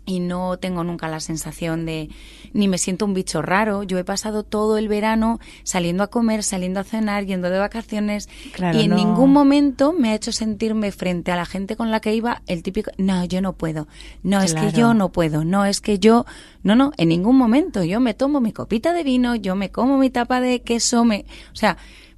y 0.06 0.20
no 0.20 0.58
tengo 0.58 0.84
nunca 0.84 1.08
la 1.08 1.20
sensación 1.20 1.86
de 1.86 2.10
ni 2.52 2.68
me 2.68 2.78
siento 2.78 3.04
un 3.04 3.14
bicho 3.14 3.42
raro. 3.42 3.82
Yo 3.82 3.98
he 3.98 4.04
pasado 4.04 4.42
todo 4.42 4.78
el 4.78 4.88
verano 4.88 5.40
saliendo 5.62 6.02
a 6.02 6.08
comer, 6.08 6.42
saliendo 6.42 6.80
a 6.80 6.84
cenar, 6.84 7.26
yendo 7.26 7.50
de 7.50 7.58
vacaciones 7.58 8.28
y 8.58 8.84
en 8.84 8.94
ningún 8.94 9.32
momento 9.32 9.92
me 9.92 10.10
ha 10.10 10.14
hecho 10.14 10.32
sentirme 10.32 10.92
frente 10.92 11.32
a 11.32 11.36
la 11.36 11.46
gente 11.46 11.76
con 11.76 11.90
la 11.90 12.00
que 12.00 12.14
iba 12.14 12.42
el 12.46 12.62
típico, 12.62 12.90
no, 12.96 13.24
yo 13.24 13.40
no 13.40 13.54
puedo, 13.54 13.88
no, 14.22 14.40
es 14.40 14.54
que 14.54 14.72
yo 14.72 14.94
no 14.94 15.10
puedo, 15.10 15.44
no, 15.44 15.64
es 15.64 15.80
que 15.80 15.98
yo, 15.98 16.26
no, 16.62 16.76
no, 16.76 16.92
en 16.96 17.08
ningún 17.08 17.36
momento. 17.36 17.82
Yo 17.84 18.00
me 18.00 18.14
tomo 18.14 18.40
mi 18.40 18.52
copita 18.52 18.92
de 18.92 19.02
vino, 19.02 19.34
yo 19.34 19.56
me 19.56 19.70
como 19.70 19.98
mi 19.98 20.10
tapa 20.10 20.40
de 20.40 20.62
queso, 20.62 21.04
me, 21.04 21.24
o 21.52 21.56
sea, 21.56 21.76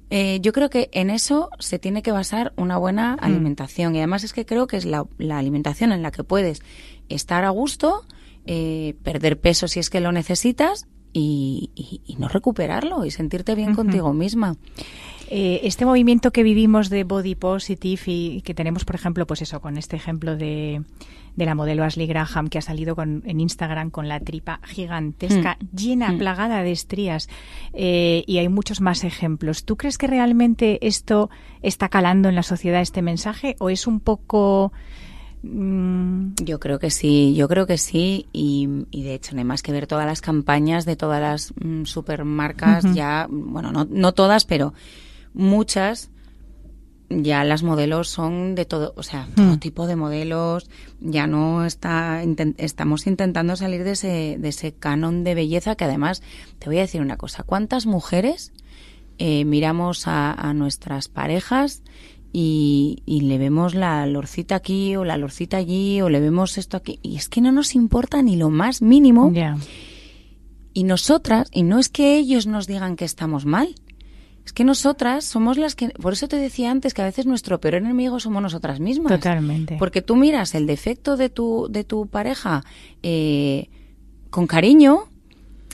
eh, 0.09 0.39
yo 0.41 0.53
creo 0.53 0.69
que 0.69 0.89
en 0.93 1.09
eso 1.09 1.49
se 1.59 1.79
tiene 1.79 2.01
que 2.01 2.11
basar 2.11 2.53
una 2.55 2.77
buena 2.77 3.15
mm. 3.15 3.25
alimentación 3.25 3.95
y 3.95 3.97
además 3.97 4.23
es 4.23 4.31
que 4.31 4.45
creo 4.45 4.65
que 4.65 4.77
es 4.77 4.85
la, 4.85 5.05
la 5.17 5.37
alimentación 5.37 5.91
en 5.91 6.01
la 6.01 6.11
que 6.11 6.23
puedes 6.23 6.61
estar 7.09 7.45
a 7.45 7.49
gusto, 7.49 8.05
eh, 8.45 8.95
perder 9.03 9.39
peso 9.39 9.67
si 9.67 9.79
es 9.79 9.89
que 9.89 10.01
lo 10.01 10.11
necesitas 10.11 10.87
y, 11.13 11.71
no 12.17 12.27
recuperarlo 12.27 13.05
y 13.05 13.11
sentirte 13.11 13.55
bien 13.55 13.75
contigo 13.75 14.13
misma. 14.13 14.55
Eh, 15.29 15.61
este 15.63 15.85
movimiento 15.85 16.31
que 16.31 16.43
vivimos 16.43 16.89
de 16.89 17.03
body 17.03 17.35
positive 17.35 18.01
y 18.05 18.41
que 18.41 18.53
tenemos, 18.53 18.85
por 18.85 18.95
ejemplo, 18.95 19.27
pues 19.27 19.41
eso, 19.41 19.59
con 19.59 19.77
este 19.77 19.97
ejemplo 19.97 20.37
de, 20.37 20.83
de 21.35 21.45
la 21.45 21.53
modelo 21.53 21.83
Ashley 21.83 22.07
Graham 22.07 22.47
que 22.47 22.57
ha 22.57 22.61
salido 22.61 22.95
con, 22.95 23.23
en 23.25 23.39
Instagram 23.39 23.91
con 23.91 24.07
la 24.07 24.19
tripa 24.19 24.59
gigantesca, 24.63 25.57
mm. 25.59 25.75
llena, 25.75 26.11
mm. 26.11 26.17
plagada 26.17 26.63
de 26.63 26.71
estrías, 26.71 27.29
eh, 27.73 28.23
y 28.25 28.39
hay 28.39 28.49
muchos 28.49 28.79
más 28.79 29.03
ejemplos. 29.03 29.65
¿Tú 29.65 29.75
crees 29.77 29.97
que 29.97 30.07
realmente 30.07 30.85
esto 30.85 31.29
está 31.61 31.89
calando 31.89 32.29
en 32.29 32.35
la 32.35 32.43
sociedad 32.43 32.81
este 32.81 33.01
mensaje 33.01 33.55
o 33.59 33.69
es 33.69 33.87
un 33.87 33.99
poco. 33.99 34.73
Yo 35.49 36.59
creo 36.59 36.79
que 36.79 36.89
sí, 36.89 37.33
yo 37.35 37.47
creo 37.47 37.65
que 37.65 37.77
sí 37.77 38.27
y, 38.33 38.67
de 38.91 39.13
hecho 39.13 39.33
no 39.33 39.39
hay 39.39 39.45
más 39.45 39.61
que 39.61 39.71
ver 39.71 39.87
todas 39.87 40.05
las 40.05 40.21
campañas 40.21 40.85
de 40.85 40.95
todas 40.95 41.21
las 41.21 41.53
mm, 41.63 41.85
supermarcas 41.85 42.83
ya, 42.93 43.27
bueno, 43.29 43.71
no, 43.71 43.87
no 43.89 44.13
todas, 44.13 44.45
pero 44.45 44.73
muchas 45.33 46.09
ya 47.09 47.43
las 47.43 47.63
modelos 47.63 48.09
son 48.09 48.55
de 48.55 48.65
todo, 48.65 48.93
o 48.97 49.03
sea, 49.03 49.27
todo 49.35 49.53
mm. 49.53 49.59
tipo 49.59 49.87
de 49.87 49.95
modelos, 49.95 50.69
ya 50.99 51.25
no 51.27 51.65
está, 51.65 52.21
estamos 52.57 53.07
intentando 53.07 53.55
salir 53.55 53.83
de 53.83 53.91
ese, 53.91 54.37
de 54.39 54.49
ese 54.49 54.73
canon 54.73 55.23
de 55.23 55.35
belleza 55.35 55.75
que 55.75 55.85
además, 55.85 56.21
te 56.59 56.67
voy 56.67 56.79
a 56.79 56.81
decir 56.81 57.01
una 57.01 57.17
cosa, 57.17 57.43
¿cuántas 57.43 57.85
mujeres 57.85 58.51
eh, 59.19 59.45
miramos 59.45 60.07
a, 60.07 60.33
a, 60.33 60.53
nuestras 60.53 61.07
parejas 61.07 61.81
y, 62.33 63.01
le 63.07 63.37
vemos 63.37 63.75
la 63.75 64.05
lorcita 64.05 64.55
aquí 64.55 64.95
o 64.95 65.03
la 65.03 65.17
lorcita 65.17 65.57
allí 65.57 66.01
o 66.01 66.09
le 66.09 66.19
vemos 66.19 66.57
esto 66.57 66.77
aquí 66.77 66.99
y 67.01 67.15
es 67.15 67.29
que 67.29 67.41
no 67.41 67.51
nos 67.51 67.75
importa 67.75 68.21
ni 68.21 68.35
lo 68.35 68.49
más 68.49 68.81
mínimo. 68.81 69.31
Y 70.73 70.83
nosotras, 70.83 71.47
y 71.51 71.63
no 71.63 71.79
es 71.79 71.89
que 71.89 72.17
ellos 72.17 72.45
nos 72.45 72.67
digan 72.67 72.95
que 72.95 73.05
estamos 73.05 73.45
mal, 73.45 73.73
es 74.45 74.53
que 74.53 74.63
nosotras 74.63 75.25
somos 75.25 75.57
las 75.57 75.75
que, 75.75 75.89
por 75.89 76.13
eso 76.13 76.27
te 76.27 76.37
decía 76.37 76.71
antes 76.71 76.93
que 76.93 77.01
a 77.01 77.05
veces 77.05 77.25
nuestro 77.25 77.59
peor 77.59 77.75
enemigo 77.75 78.19
somos 78.19 78.41
nosotras 78.41 78.79
mismas. 78.79 79.11
Totalmente. 79.11 79.75
Porque 79.79 80.01
tú 80.01 80.15
miras 80.15 80.53
el 80.55 80.67
defecto 80.67 81.17
de 81.17 81.29
tu, 81.29 81.67
de 81.69 81.83
tu 81.83 82.05
pareja 82.07 82.63
eh, 83.01 83.69
con 84.29 84.45
cariño 84.47 85.05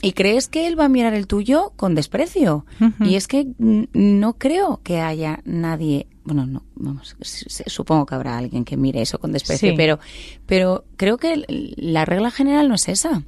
y 0.00 0.12
crees 0.12 0.48
que 0.48 0.66
él 0.66 0.78
va 0.78 0.86
a 0.86 0.88
mirar 0.88 1.14
el 1.14 1.26
tuyo 1.26 1.72
con 1.76 1.94
desprecio. 1.94 2.66
Y 3.00 3.14
es 3.14 3.28
que 3.28 3.46
no 3.58 4.38
creo 4.38 4.80
que 4.82 5.00
haya 5.00 5.40
nadie 5.44 6.08
bueno, 6.24 6.46
no, 6.46 6.62
vamos, 6.74 7.16
supongo 7.66 8.06
que 8.06 8.14
habrá 8.14 8.38
alguien 8.38 8.64
que 8.64 8.76
mire 8.76 9.02
eso 9.02 9.18
con 9.18 9.32
desprecio, 9.32 9.74
pero, 9.76 9.98
pero 10.46 10.84
creo 10.96 11.18
que 11.18 11.44
la 11.48 12.04
regla 12.04 12.30
general 12.30 12.68
no 12.68 12.74
es 12.74 12.88
esa. 12.88 13.22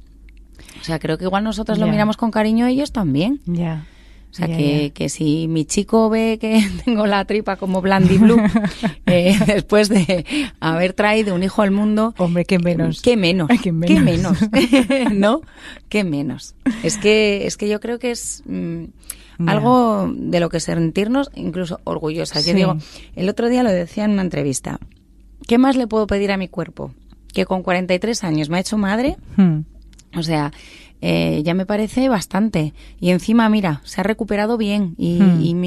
O 0.81 0.83
sea, 0.83 0.99
creo 0.99 1.17
que 1.17 1.25
igual 1.25 1.43
nosotros 1.43 1.77
lo 1.77 1.87
miramos 1.87 2.17
con 2.17 2.31
cariño, 2.31 2.65
ellos 2.65 2.91
también. 2.91 3.39
Ya. 3.45 3.85
O 4.31 4.33
sea, 4.33 4.47
que, 4.47 4.91
que, 4.93 5.09
si 5.09 5.47
mi 5.47 5.65
chico 5.65 6.09
ve 6.09 6.37
que 6.39 6.67
tengo 6.85 7.07
la 7.07 7.25
tripa 7.25 7.55
como 7.55 7.81
Blandy 7.81 8.17
Blue, 8.17 8.41
eh, 9.05 9.37
después 9.47 9.89
de 9.89 10.25
haber 10.59 10.93
traído 10.93 11.33
un 11.33 11.43
hijo 11.43 11.61
al 11.61 11.71
mundo... 11.71 12.13
Hombre, 12.17 12.45
qué 12.45 12.59
menos. 12.59 13.01
Qué 13.01 13.15
menos. 13.15 13.49
Qué 13.61 13.71
menos. 13.71 14.37
¿No? 15.11 15.41
Qué 15.89 16.03
menos. 16.03 16.55
Es 16.83 16.97
que, 16.97 17.47
es 17.47 17.57
que 17.57 17.69
yo 17.69 17.79
creo 17.79 17.99
que 17.99 18.11
es... 18.11 18.43
Algo 19.45 20.11
de 20.15 20.39
lo 20.39 20.49
que 20.49 20.59
sentirnos 20.59 21.29
incluso 21.35 21.79
orgullosas. 21.83 22.45
Yo 22.45 22.53
digo, 22.53 22.77
el 23.15 23.29
otro 23.29 23.49
día 23.49 23.63
lo 23.63 23.71
decía 23.71 24.05
en 24.05 24.11
una 24.11 24.23
entrevista, 24.23 24.79
¿qué 25.47 25.57
más 25.57 25.75
le 25.75 25.87
puedo 25.87 26.07
pedir 26.07 26.31
a 26.31 26.37
mi 26.37 26.47
cuerpo? 26.47 26.91
Que 27.33 27.45
con 27.45 27.61
43 27.61 28.23
años 28.23 28.49
me 28.49 28.57
ha 28.57 28.61
hecho 28.61 28.77
madre. 28.77 29.17
Hmm. 29.35 29.59
O 30.17 30.23
sea, 30.23 30.51
eh, 31.01 31.41
ya 31.43 31.53
me 31.53 31.65
parece 31.65 32.09
bastante. 32.09 32.73
Y 32.99 33.11
encima, 33.11 33.47
mira, 33.49 33.81
se 33.83 34.01
ha 34.01 34.03
recuperado 34.03 34.57
bien 34.57 34.95
y, 34.97 35.19
hmm. 35.19 35.59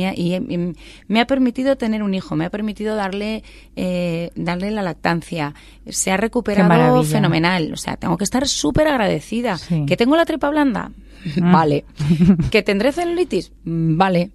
me, 1.08 1.20
ha, 1.20 1.26
permitido 1.26 1.76
tener 1.76 2.02
un 2.02 2.14
hijo, 2.14 2.36
me 2.36 2.44
ha 2.44 2.50
permitido 2.50 2.96
darle, 2.96 3.44
eh, 3.76 4.30
darle 4.34 4.70
la 4.70 4.82
lactancia. 4.82 5.54
Se 5.86 6.10
ha 6.10 6.16
recuperado 6.16 7.02
fenomenal. 7.04 7.72
O 7.72 7.76
sea, 7.76 7.96
tengo 7.96 8.16
que 8.16 8.24
estar 8.24 8.46
súper 8.48 8.88
agradecida. 8.88 9.58
¿Que 9.86 9.96
tengo 9.96 10.16
la 10.16 10.24
tripa 10.24 10.50
blanda? 10.50 10.90
Mm. 11.36 11.52
vale. 11.52 11.84
¿Que 12.50 12.62
tendré 12.62 12.92
celulitis? 12.92 13.52
Vale. 13.64 14.30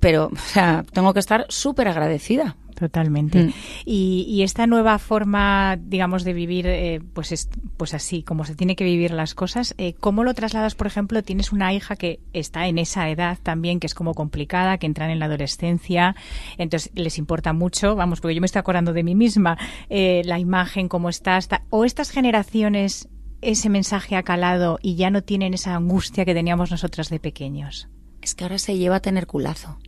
Pero, 0.00 0.30
o 0.32 0.36
sea, 0.36 0.84
tengo 0.92 1.14
que 1.14 1.20
estar 1.20 1.46
súper 1.48 1.88
agradecida 1.88 2.56
Totalmente. 2.74 3.44
Mm. 3.44 3.52
Y, 3.84 4.42
esta 4.42 4.66
nueva 4.66 4.98
forma, 4.98 5.78
digamos, 5.80 6.24
de 6.24 6.32
vivir, 6.32 6.66
eh, 6.66 7.00
pues, 7.12 7.32
es, 7.32 7.48
pues 7.76 7.94
así, 7.94 8.22
como 8.22 8.44
se 8.44 8.54
tiene 8.54 8.76
que 8.76 8.84
vivir 8.84 9.12
las 9.12 9.34
cosas, 9.34 9.74
eh, 9.78 9.94
¿cómo 9.94 10.24
lo 10.24 10.34
trasladas, 10.34 10.74
por 10.74 10.86
ejemplo? 10.86 11.22
Tienes 11.22 11.52
una 11.52 11.72
hija 11.72 11.96
que 11.96 12.20
está 12.32 12.66
en 12.66 12.78
esa 12.78 13.08
edad 13.08 13.38
también, 13.42 13.80
que 13.80 13.86
es 13.86 13.94
como 13.94 14.12
complicada, 14.14 14.78
que 14.78 14.86
entran 14.86 15.10
en 15.10 15.18
la 15.18 15.26
adolescencia, 15.26 16.16
entonces 16.58 16.90
les 16.94 17.16
importa 17.18 17.52
mucho, 17.52 17.94
vamos, 17.94 18.20
porque 18.20 18.34
yo 18.34 18.40
me 18.40 18.46
estoy 18.46 18.60
acordando 18.60 18.92
de 18.92 19.02
mí 19.02 19.14
misma, 19.14 19.56
eh, 19.88 20.22
la 20.24 20.38
imagen, 20.38 20.88
cómo 20.88 21.08
está, 21.08 21.38
o 21.70 21.84
estas 21.84 22.10
generaciones, 22.10 23.08
ese 23.40 23.68
mensaje 23.68 24.16
ha 24.16 24.22
calado 24.22 24.78
y 24.82 24.96
ya 24.96 25.10
no 25.10 25.22
tienen 25.22 25.54
esa 25.54 25.74
angustia 25.74 26.24
que 26.24 26.34
teníamos 26.34 26.70
nosotras 26.70 27.08
de 27.08 27.20
pequeños. 27.20 27.88
Es 28.20 28.34
que 28.34 28.44
ahora 28.44 28.58
se 28.58 28.76
lleva 28.76 28.96
a 28.96 29.00
tener 29.00 29.26
culazo. 29.26 29.78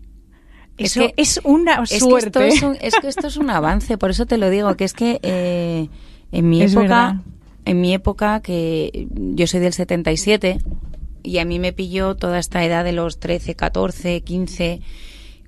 Eso 0.78 1.02
es, 1.02 1.14
que, 1.14 1.22
es 1.22 1.40
una 1.44 1.86
suerte. 1.86 2.48
Es 2.48 2.60
que, 2.60 2.66
esto 2.66 2.72
es, 2.80 2.94
que 2.96 3.08
esto 3.08 3.26
es 3.28 3.36
un 3.36 3.50
avance, 3.50 3.96
por 3.96 4.10
eso 4.10 4.26
te 4.26 4.36
lo 4.36 4.50
digo, 4.50 4.76
que 4.76 4.84
es 4.84 4.92
que 4.92 5.18
eh, 5.22 5.88
en 6.32 6.48
mi 6.48 6.62
época, 6.62 7.22
en 7.64 7.80
mi 7.80 7.94
época, 7.94 8.40
que 8.40 9.08
yo 9.10 9.46
soy 9.46 9.60
del 9.60 9.72
77, 9.72 10.58
y 11.22 11.38
a 11.38 11.44
mí 11.44 11.58
me 11.58 11.72
pilló 11.72 12.14
toda 12.14 12.38
esta 12.38 12.64
edad 12.64 12.84
de 12.84 12.92
los 12.92 13.18
13, 13.18 13.54
14, 13.54 14.20
15 14.20 14.80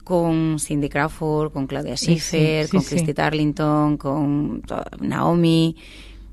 con 0.02 0.58
Cindy 0.58 0.88
Crawford, 0.88 1.52
con 1.52 1.66
Claudia 1.66 1.96
Schiffer, 1.96 2.68
con 2.70 2.82
Christy 2.82 3.12
Tarlington, 3.12 3.98
con 3.98 4.62
Naomi. 5.00 5.76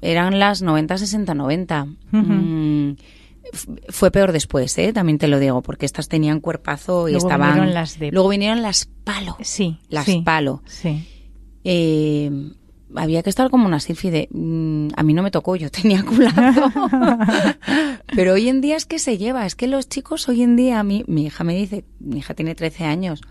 Eran 0.02 0.40
las 0.40 0.62
90, 0.62 0.98
60, 0.98 1.34
90 1.34 1.88
fue 3.90 4.12
peor 4.12 4.32
después, 4.32 4.78
¿eh? 4.78 4.94
también 4.94 5.18
te 5.18 5.28
lo 5.28 5.40
digo, 5.40 5.62
porque 5.62 5.86
estas 5.86 6.08
tenían 6.08 6.40
cuerpazo 6.40 7.08
y 7.08 7.14
Luego 7.14 7.28
estaban. 7.28 7.54
Vinieron 7.54 7.74
las 7.74 8.00
de... 8.00 8.12
Luego 8.12 8.30
vinieron 8.30 8.62
las 8.62 8.90
palo. 9.04 9.38
Sí. 9.42 9.80
Las 9.90 10.08
palo. 10.24 10.62
Sí. 10.66 11.08
Eh, 11.64 12.32
había 12.96 13.24
que 13.24 13.30
estar 13.30 13.50
como 13.50 13.66
una 13.66 13.80
selfie 13.80 14.12
de. 14.12 14.28
Mm, 14.32 14.90
a 14.96 15.04
mí 15.04 15.14
no 15.14 15.24
me 15.24 15.32
tocó, 15.32 15.56
yo 15.56 15.70
tenía 15.72 16.04
culazo. 16.04 16.72
Pero 18.16 18.34
hoy 18.34 18.50
en 18.50 18.62
día 18.62 18.76
es 18.76 18.86
que 18.86 19.00
se 19.00 19.18
lleva, 19.18 19.46
es 19.46 19.56
que 19.56 19.68
los 19.68 19.90
chicos 19.90 20.28
hoy 20.30 20.44
en 20.44 20.56
día, 20.56 20.80
a 20.80 20.84
mí, 20.84 21.04
mi 21.08 21.26
hija 21.26 21.44
me 21.44 21.56
dice, 21.56 21.86
mi 22.00 22.20
hija 22.20 22.34
tiene 22.34 22.56
13 22.56 22.86
años, 22.86 23.22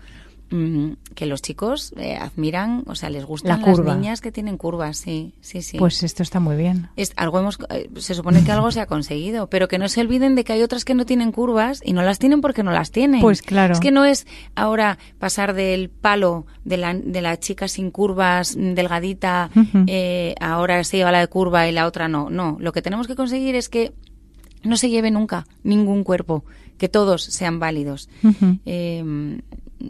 que 1.13 1.25
los 1.25 1.41
chicos 1.41 1.93
eh, 1.97 2.15
admiran, 2.15 2.83
o 2.87 2.95
sea, 2.95 3.09
les 3.09 3.25
gustan 3.25 3.61
las 3.61 3.79
niñas 3.79 4.21
que 4.21 4.31
tienen 4.31 4.57
curvas, 4.57 4.97
sí, 4.97 5.33
sí, 5.41 5.61
sí. 5.61 5.77
Pues 5.77 6.03
esto 6.03 6.23
está 6.23 6.39
muy 6.39 6.55
bien. 6.55 6.89
Es, 6.95 7.13
algo 7.15 7.39
hemos, 7.39 7.57
eh, 7.69 7.89
se 7.97 8.13
supone 8.13 8.43
que 8.43 8.51
algo 8.51 8.71
se 8.71 8.81
ha 8.81 8.85
conseguido, 8.85 9.47
pero 9.49 9.67
que 9.67 9.77
no 9.77 9.87
se 9.87 10.01
olviden 10.01 10.35
de 10.35 10.43
que 10.43 10.53
hay 10.53 10.61
otras 10.61 10.85
que 10.85 10.93
no 10.93 11.05
tienen 11.05 11.31
curvas 11.31 11.81
y 11.83 11.93
no 11.93 12.01
las 12.01 12.19
tienen 12.19 12.41
porque 12.41 12.63
no 12.63 12.71
las 12.71 12.91
tienen. 12.91 13.21
Pues 13.21 13.41
claro. 13.41 13.73
Es 13.73 13.79
que 13.79 13.91
no 13.91 14.05
es 14.05 14.27
ahora 14.55 14.97
pasar 15.19 15.53
del 15.53 15.89
palo 15.89 16.45
de 16.63 16.77
la, 16.77 16.93
de 16.93 17.21
la 17.21 17.39
chica 17.39 17.67
sin 17.67 17.91
curvas, 17.91 18.55
mm, 18.55 18.73
delgadita, 18.73 19.49
eh, 19.87 20.35
ahora 20.39 20.83
se 20.83 20.97
lleva 20.97 21.11
la 21.11 21.19
de 21.19 21.27
curva 21.27 21.67
y 21.67 21.71
la 21.71 21.87
otra 21.87 22.07
no. 22.07 22.29
No, 22.29 22.57
lo 22.59 22.71
que 22.71 22.81
tenemos 22.81 23.07
que 23.07 23.15
conseguir 23.15 23.55
es 23.55 23.69
que 23.69 23.93
no 24.63 24.77
se 24.77 24.89
lleve 24.89 25.11
nunca 25.11 25.47
ningún 25.63 26.03
cuerpo, 26.03 26.43
que 26.77 26.89
todos 26.89 27.23
sean 27.23 27.59
válidos 27.59 28.09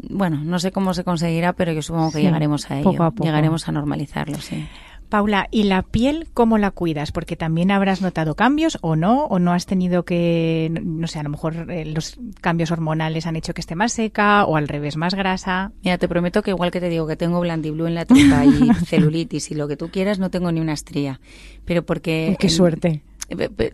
bueno, 0.10 0.41
no 0.43 0.60
sé 0.60 0.71
cómo 0.71 0.93
se 0.93 1.03
conseguirá, 1.03 1.53
pero 1.53 1.71
yo 1.71 1.81
supongo 1.81 2.12
que 2.12 2.21
llegaremos 2.21 2.69
a 2.71 2.79
ello. 2.79 3.13
Llegaremos 3.21 3.67
a 3.67 3.71
normalizarlo, 3.71 4.38
sí. 4.39 4.65
Paula, 5.10 5.47
¿y 5.51 5.63
la 5.63 5.84
piel 5.84 6.27
cómo 6.34 6.58
la 6.58 6.71
cuidas? 6.71 7.12
Porque 7.12 7.36
también 7.36 7.71
habrás 7.71 8.01
notado 8.01 8.36
cambios 8.36 8.77
o 8.81 8.95
no, 8.95 9.25
o 9.25 9.39
no 9.39 9.53
has 9.53 9.65
tenido 9.65 10.03
que, 10.03 10.71
no 10.84 11.08
sé, 11.08 11.19
a 11.19 11.23
lo 11.23 11.29
mejor 11.29 11.71
eh, 11.71 11.86
los 11.86 12.17
cambios 12.41 12.71
hormonales 12.71 13.27
han 13.27 13.36
hecho 13.36 13.53
que 13.53 13.62
esté 13.62 13.75
más 13.75 13.93
seca 13.93 14.45
o 14.45 14.58
al 14.58 14.67
revés 14.67 14.97
más 14.97 15.13
grasa. 15.13 15.71
Mira, 15.84 15.97
te 15.97 16.08
prometo 16.08 16.41
que 16.41 16.51
igual 16.51 16.71
que 16.71 16.79
te 16.79 16.89
digo 16.89 17.08
que 17.08 17.15
tengo 17.15 17.39
blandiblu 17.39 17.86
en 17.86 17.95
la 17.95 18.05
tripa 18.05 18.45
y 18.45 18.73
celulitis 18.86 19.51
y 19.51 19.55
lo 19.55 19.67
que 19.67 19.77
tú 19.77 19.89
quieras, 19.89 20.19
no 20.19 20.31
tengo 20.31 20.51
ni 20.51 20.60
una 20.60 20.73
estría. 20.73 21.19
Pero 21.65 21.86
porque... 21.86 22.36
¡Qué 22.39 22.49
suerte! 22.49 23.03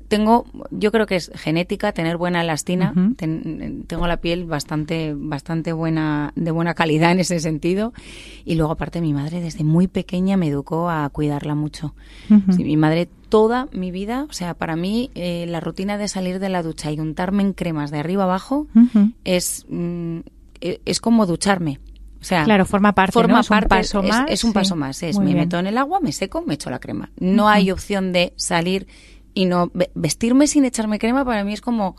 Tengo, 0.08 0.46
yo 0.72 0.92
creo 0.92 1.06
que 1.06 1.16
es 1.16 1.32
genética, 1.36 1.92
tener 1.92 2.18
buena 2.18 2.42
elastina. 2.42 2.94
tengo 3.18 4.08
la 4.08 4.18
piel 4.18 4.46
bastante, 4.46 5.14
bastante 5.16 5.74
buena, 5.74 6.34
de 6.36 6.52
buena 6.52 6.74
calidad 6.74 7.12
en 7.12 7.20
ese 7.20 7.40
sentido. 7.40 7.94
Y 8.46 8.56
luego, 8.56 8.72
aparte, 8.72 9.02
mi 9.02 9.14
madre 9.14 9.42
desde 9.42 9.64
muy 9.64 9.88
pequeña 9.88 10.38
me 10.38 10.48
educó 10.48 10.90
a 10.90 11.10
cuidarla 11.10 11.56
mucho. 11.56 11.94
mi 12.30 12.78
madre 12.78 13.10
toda 13.30 13.70
mi 13.72 13.92
vida, 13.92 14.28
o 14.30 14.34
sea, 14.34 14.54
para 14.54 14.76
mí 14.76 15.10
eh, 15.16 15.46
la 15.48 15.62
rutina 15.62 15.98
de 15.98 16.10
salir 16.10 16.40
de 16.40 16.50
la 16.50 16.62
ducha 16.64 16.92
y 16.92 17.00
untarme 17.00 17.44
en 17.44 17.54
cremas 17.54 17.90
de 17.90 18.00
arriba 18.00 18.26
abajo 18.26 18.68
es, 19.24 19.66
mm, 19.70 20.20
e, 20.60 20.82
es 20.86 21.00
como 21.00 21.26
ducharme. 21.26 21.80
O 22.20 22.24
sea, 22.24 22.44
claro, 22.44 22.66
forma 22.66 22.94
parte, 22.94 23.14
forma 23.14 23.40
es 23.40 23.50
un 23.50 23.62
paso 23.62 24.04
más. 24.04 24.26
Es 24.30 24.44
un 24.44 24.54
paso 24.54 24.76
más. 24.76 25.02
Es, 25.02 25.18
me 25.18 25.34
meto 25.34 25.58
en 25.58 25.66
el 25.66 25.78
agua, 25.78 26.00
me 26.02 26.12
seco, 26.12 26.44
me 26.46 26.54
echo 26.54 26.70
la 26.70 26.80
crema. 26.80 27.10
No 27.20 27.50
hay 27.50 27.72
opción 27.72 28.12
de 28.12 28.34
salir 28.36 28.86
y 29.34 29.46
no 29.46 29.72
vestirme 29.94 30.48
sin 30.48 30.66
echarme 30.66 31.00
crema 31.00 31.24
para 31.26 31.44
mí 31.44 31.54
es 31.54 31.62
como 31.62 31.96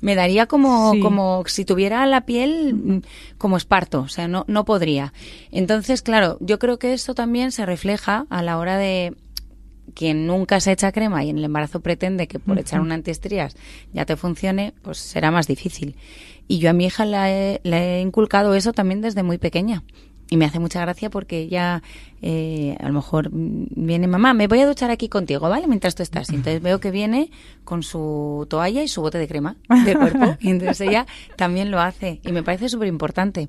me 0.00 0.14
daría 0.14 0.46
como 0.46 0.94
como 1.00 1.44
si 1.46 1.64
tuviera 1.64 2.06
la 2.06 2.22
piel 2.22 2.74
mm, 2.74 3.02
como 3.38 3.56
esparto 3.56 4.00
o 4.00 4.08
sea 4.08 4.28
no 4.28 4.44
no 4.48 4.64
podría. 4.64 5.12
Entonces 5.50 6.02
claro 6.02 6.38
yo 6.40 6.58
creo 6.58 6.78
que 6.78 6.92
esto 6.92 7.14
también 7.14 7.52
se 7.52 7.66
refleja 7.66 8.26
a 8.30 8.42
la 8.42 8.58
hora 8.58 8.76
de 8.78 9.14
quien 9.94 10.26
nunca 10.26 10.60
se 10.60 10.72
echa 10.72 10.92
crema 10.92 11.24
y 11.24 11.30
en 11.30 11.38
el 11.38 11.44
embarazo 11.44 11.80
pretende 11.80 12.26
que 12.26 12.38
por 12.38 12.58
echar 12.58 12.80
un 12.80 12.92
antiestrías 12.92 13.56
ya 13.92 14.04
te 14.04 14.16
funcione 14.16 14.74
pues 14.82 14.98
será 14.98 15.30
más 15.30 15.46
difícil. 15.46 15.96
Y 16.48 16.58
yo 16.58 16.70
a 16.70 16.72
mi 16.72 16.86
hija 16.86 17.04
le 17.04 17.60
he 17.64 18.00
inculcado 18.00 18.54
eso 18.54 18.72
también 18.72 19.00
desde 19.00 19.22
muy 19.22 19.38
pequeña 19.38 19.82
y 20.28 20.36
me 20.36 20.44
hace 20.44 20.58
mucha 20.58 20.80
gracia 20.80 21.10
porque 21.10 21.40
ella 21.40 21.82
eh, 22.22 22.76
a 22.80 22.88
lo 22.88 22.94
mejor 22.94 23.30
viene 23.32 24.06
mamá 24.08 24.34
me 24.34 24.48
voy 24.48 24.60
a 24.60 24.66
duchar 24.66 24.90
aquí 24.90 25.08
contigo 25.08 25.48
vale 25.48 25.66
mientras 25.66 25.94
tú 25.94 26.02
estás. 26.02 26.30
Y 26.30 26.36
entonces 26.36 26.62
veo 26.62 26.80
que 26.80 26.90
viene 26.90 27.30
con 27.64 27.82
su 27.82 28.46
toalla 28.50 28.82
y 28.82 28.88
su 28.88 29.00
bote 29.00 29.18
de 29.18 29.28
crema 29.28 29.56
de 29.84 29.94
cuerpo. 29.96 30.36
Y 30.40 30.50
entonces 30.50 30.80
ella 30.80 31.06
también 31.36 31.70
lo 31.70 31.80
hace. 31.80 32.20
Y 32.24 32.32
me 32.32 32.42
parece 32.42 32.68
súper 32.68 32.88
importante 32.88 33.48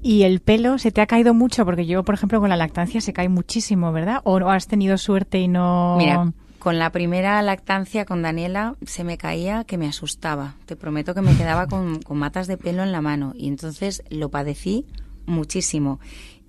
y 0.00 0.22
el 0.22 0.40
pelo 0.40 0.78
se 0.78 0.92
te 0.92 1.00
ha 1.00 1.06
caído 1.06 1.34
mucho 1.34 1.64
porque 1.64 1.86
yo 1.86 2.04
por 2.04 2.14
ejemplo 2.14 2.38
con 2.40 2.48
la 2.48 2.56
lactancia 2.56 3.00
se 3.00 3.12
cae 3.12 3.28
muchísimo 3.28 3.90
verdad 3.92 4.20
o 4.22 4.38
has 4.48 4.68
tenido 4.68 4.96
suerte 4.96 5.40
y 5.40 5.48
no 5.48 5.96
mira 5.98 6.32
con 6.62 6.78
la 6.78 6.90
primera 6.90 7.42
lactancia 7.42 8.04
con 8.04 8.22
Daniela 8.22 8.76
se 8.86 9.02
me 9.02 9.18
caía 9.18 9.64
que 9.64 9.78
me 9.78 9.88
asustaba. 9.88 10.54
Te 10.64 10.76
prometo 10.76 11.12
que 11.12 11.20
me 11.20 11.36
quedaba 11.36 11.66
con, 11.66 12.00
con 12.00 12.18
matas 12.18 12.46
de 12.46 12.56
pelo 12.56 12.84
en 12.84 12.92
la 12.92 13.00
mano. 13.00 13.32
Y 13.36 13.48
entonces 13.48 14.04
lo 14.10 14.28
padecí 14.28 14.86
muchísimo 15.26 16.00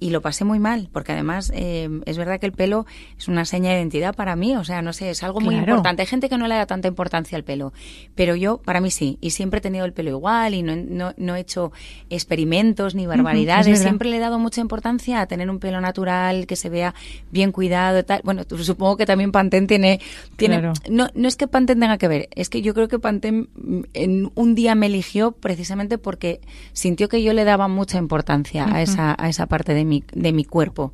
y 0.03 0.09
lo 0.09 0.19
pasé 0.19 0.43
muy 0.43 0.59
mal, 0.59 0.89
porque 0.91 1.13
además 1.13 1.49
eh, 1.55 1.89
es 2.05 2.17
verdad 2.17 2.37
que 2.37 2.45
el 2.45 2.51
pelo 2.51 2.85
es 3.17 3.29
una 3.29 3.45
seña 3.45 3.69
de 3.69 3.77
identidad 3.77 4.13
para 4.13 4.35
mí, 4.35 4.53
o 4.57 4.65
sea, 4.65 4.81
no 4.81 4.91
sé, 4.91 5.09
es 5.09 5.23
algo 5.23 5.39
muy 5.39 5.55
importante. 5.55 6.01
Hay 6.01 6.07
gente 6.07 6.27
que 6.27 6.37
no 6.37 6.45
le 6.49 6.55
da 6.55 6.65
tanta 6.65 6.89
importancia 6.89 7.37
al 7.37 7.45
pelo, 7.45 7.71
pero 8.13 8.35
yo, 8.35 8.57
para 8.57 8.81
mí 8.81 8.91
sí, 8.91 9.17
y 9.21 9.29
siempre 9.29 9.59
he 9.59 9.61
tenido 9.61 9.85
el 9.85 9.93
pelo 9.93 10.09
igual 10.09 10.55
y 10.55 10.61
no, 10.61 11.13
no, 11.15 11.35
he 11.37 11.39
hecho 11.39 11.71
experimentos 12.09 12.95
ni 12.95 13.07
barbaridades, 13.07 13.79
siempre 13.79 14.09
le 14.09 14.17
he 14.17 14.19
dado 14.19 14.39
mucha 14.39 14.59
importancia 14.59 15.21
a 15.21 15.25
tener 15.25 15.49
un 15.49 15.59
pelo 15.59 15.79
natural, 15.79 16.47
que 16.47 16.57
se 16.57 16.69
vea 16.69 16.93
bien 17.31 17.53
cuidado 17.53 17.99
y 17.99 18.03
tal. 18.03 18.19
Bueno, 18.25 18.43
supongo 18.61 18.97
que 18.97 19.05
también 19.05 19.31
Pantene 19.31 19.67
tiene... 19.67 20.01
tiene 20.35 20.73
no, 20.89 21.07
no 21.13 21.27
es 21.29 21.37
que 21.37 21.47
Pantene 21.47 21.79
tenga 21.79 21.97
que 21.97 22.09
ver, 22.09 22.27
es 22.35 22.49
que 22.49 22.61
yo 22.61 22.73
creo 22.73 22.89
que 22.89 22.99
Pantene 22.99 23.47
en 23.93 24.29
un 24.35 24.53
día 24.53 24.75
me 24.75 24.87
eligió 24.87 25.31
precisamente 25.31 25.97
porque 25.97 26.41
sintió 26.73 27.07
que 27.07 27.23
yo 27.23 27.31
le 27.31 27.45
daba 27.45 27.69
mucha 27.69 27.97
importancia 27.99 28.65
a, 28.69 28.81
esa, 28.81 29.15
a 29.17 29.29
esa 29.29 29.45
parte 29.45 29.73
de 29.73 29.85
mí 29.85 29.92
de 30.13 30.33
mi 30.33 30.45
cuerpo. 30.45 30.93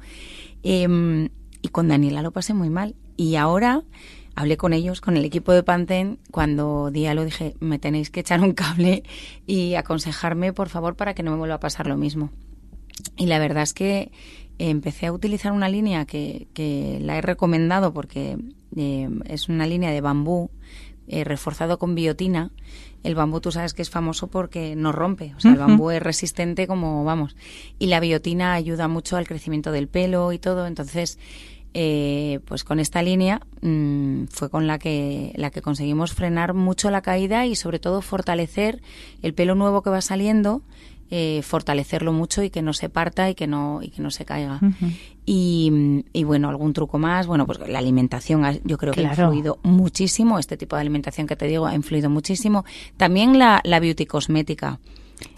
Em, 0.63 1.29
y 1.61 1.67
con 1.69 1.87
Daniela 1.87 2.21
lo 2.21 2.31
pasé 2.31 2.53
muy 2.53 2.69
mal. 2.69 2.95
Y 3.15 3.35
ahora 3.35 3.83
hablé 4.35 4.57
con 4.57 4.73
ellos, 4.73 5.01
con 5.01 5.17
el 5.17 5.25
equipo 5.25 5.51
de 5.51 5.63
Pantene, 5.63 6.17
cuando 6.31 6.91
día 6.91 7.13
lo 7.13 7.25
dije, 7.25 7.55
me 7.59 7.79
tenéis 7.79 8.09
que 8.09 8.21
echar 8.21 8.41
un 8.41 8.53
cable 8.53 9.03
y 9.45 9.75
aconsejarme, 9.75 10.53
por 10.53 10.69
favor, 10.69 10.95
para 10.95 11.13
que 11.13 11.23
no 11.23 11.31
me 11.31 11.37
vuelva 11.37 11.55
a 11.55 11.59
pasar 11.59 11.87
lo 11.87 11.97
mismo. 11.97 12.31
Y 13.17 13.25
la 13.25 13.39
verdad 13.39 13.63
es 13.63 13.73
que 13.73 14.11
empecé 14.57 15.07
a 15.07 15.13
utilizar 15.13 15.51
una 15.51 15.69
línea 15.69 16.05
que, 16.05 16.47
que 16.53 16.99
la 17.01 17.17
he 17.17 17.21
recomendado 17.21 17.93
porque 17.93 18.37
em, 18.75 19.21
es 19.25 19.49
una 19.49 19.65
línea 19.65 19.91
de 19.91 20.01
bambú 20.01 20.51
eh, 21.09 21.23
reforzado 21.23 21.79
con 21.79 21.95
biotina. 21.95 22.51
El 23.03 23.15
bambú 23.15 23.41
tú 23.41 23.51
sabes 23.51 23.73
que 23.73 23.81
es 23.81 23.89
famoso 23.89 24.27
porque 24.27 24.75
no 24.75 24.91
rompe, 24.91 25.33
o 25.35 25.39
sea, 25.39 25.51
el 25.51 25.57
bambú 25.57 25.89
es 25.89 26.01
resistente 26.01 26.67
como 26.67 27.03
vamos. 27.03 27.35
Y 27.79 27.87
la 27.87 27.99
biotina 27.99 28.53
ayuda 28.53 28.87
mucho 28.87 29.17
al 29.17 29.27
crecimiento 29.27 29.71
del 29.71 29.87
pelo 29.87 30.31
y 30.33 30.39
todo, 30.39 30.67
entonces 30.67 31.17
eh, 31.73 32.39
pues 32.45 32.63
con 32.63 32.79
esta 32.79 33.01
línea 33.01 33.41
mm, 33.61 34.25
fue 34.31 34.49
con 34.49 34.67
la 34.67 34.79
que 34.79 35.33
la 35.35 35.49
que 35.51 35.61
conseguimos 35.61 36.13
frenar 36.13 36.53
mucho 36.53 36.89
la 36.89 37.01
caída 37.01 37.45
y 37.45 37.55
sobre 37.55 37.79
todo 37.79 38.01
fortalecer 38.01 38.81
el 39.21 39.33
pelo 39.33 39.55
nuevo 39.55 39.81
que 39.81 39.89
va 39.89 40.01
saliendo 40.01 40.61
eh, 41.11 41.41
fortalecerlo 41.43 42.13
mucho 42.13 42.43
y 42.43 42.49
que 42.49 42.61
no 42.61 42.73
se 42.73 42.89
parta 42.89 43.29
y 43.29 43.35
que 43.35 43.47
no 43.47 43.79
y 43.81 43.89
que 43.89 44.01
no 44.01 44.11
se 44.11 44.25
caiga. 44.25 44.59
Y, 45.25 46.03
y, 46.13 46.23
bueno 46.23 46.49
algún 46.49 46.73
truco 46.73 46.97
más. 46.97 47.27
Bueno 47.27 47.45
pues 47.45 47.59
la 47.67 47.79
alimentación 47.79 48.43
yo 48.63 48.77
creo 48.77 48.93
que 48.93 49.05
ha 49.05 49.09
influido 49.09 49.59
muchísimo 49.63 50.39
este 50.39 50.57
tipo 50.57 50.75
de 50.75 50.81
alimentación 50.81 51.27
que 51.27 51.35
te 51.35 51.45
digo 51.45 51.65
ha 51.65 51.75
influido 51.75 52.09
muchísimo. 52.09 52.65
También 52.97 53.37
la, 53.37 53.61
la 53.63 53.79
beauty 53.79 54.05
cosmética 54.05 54.79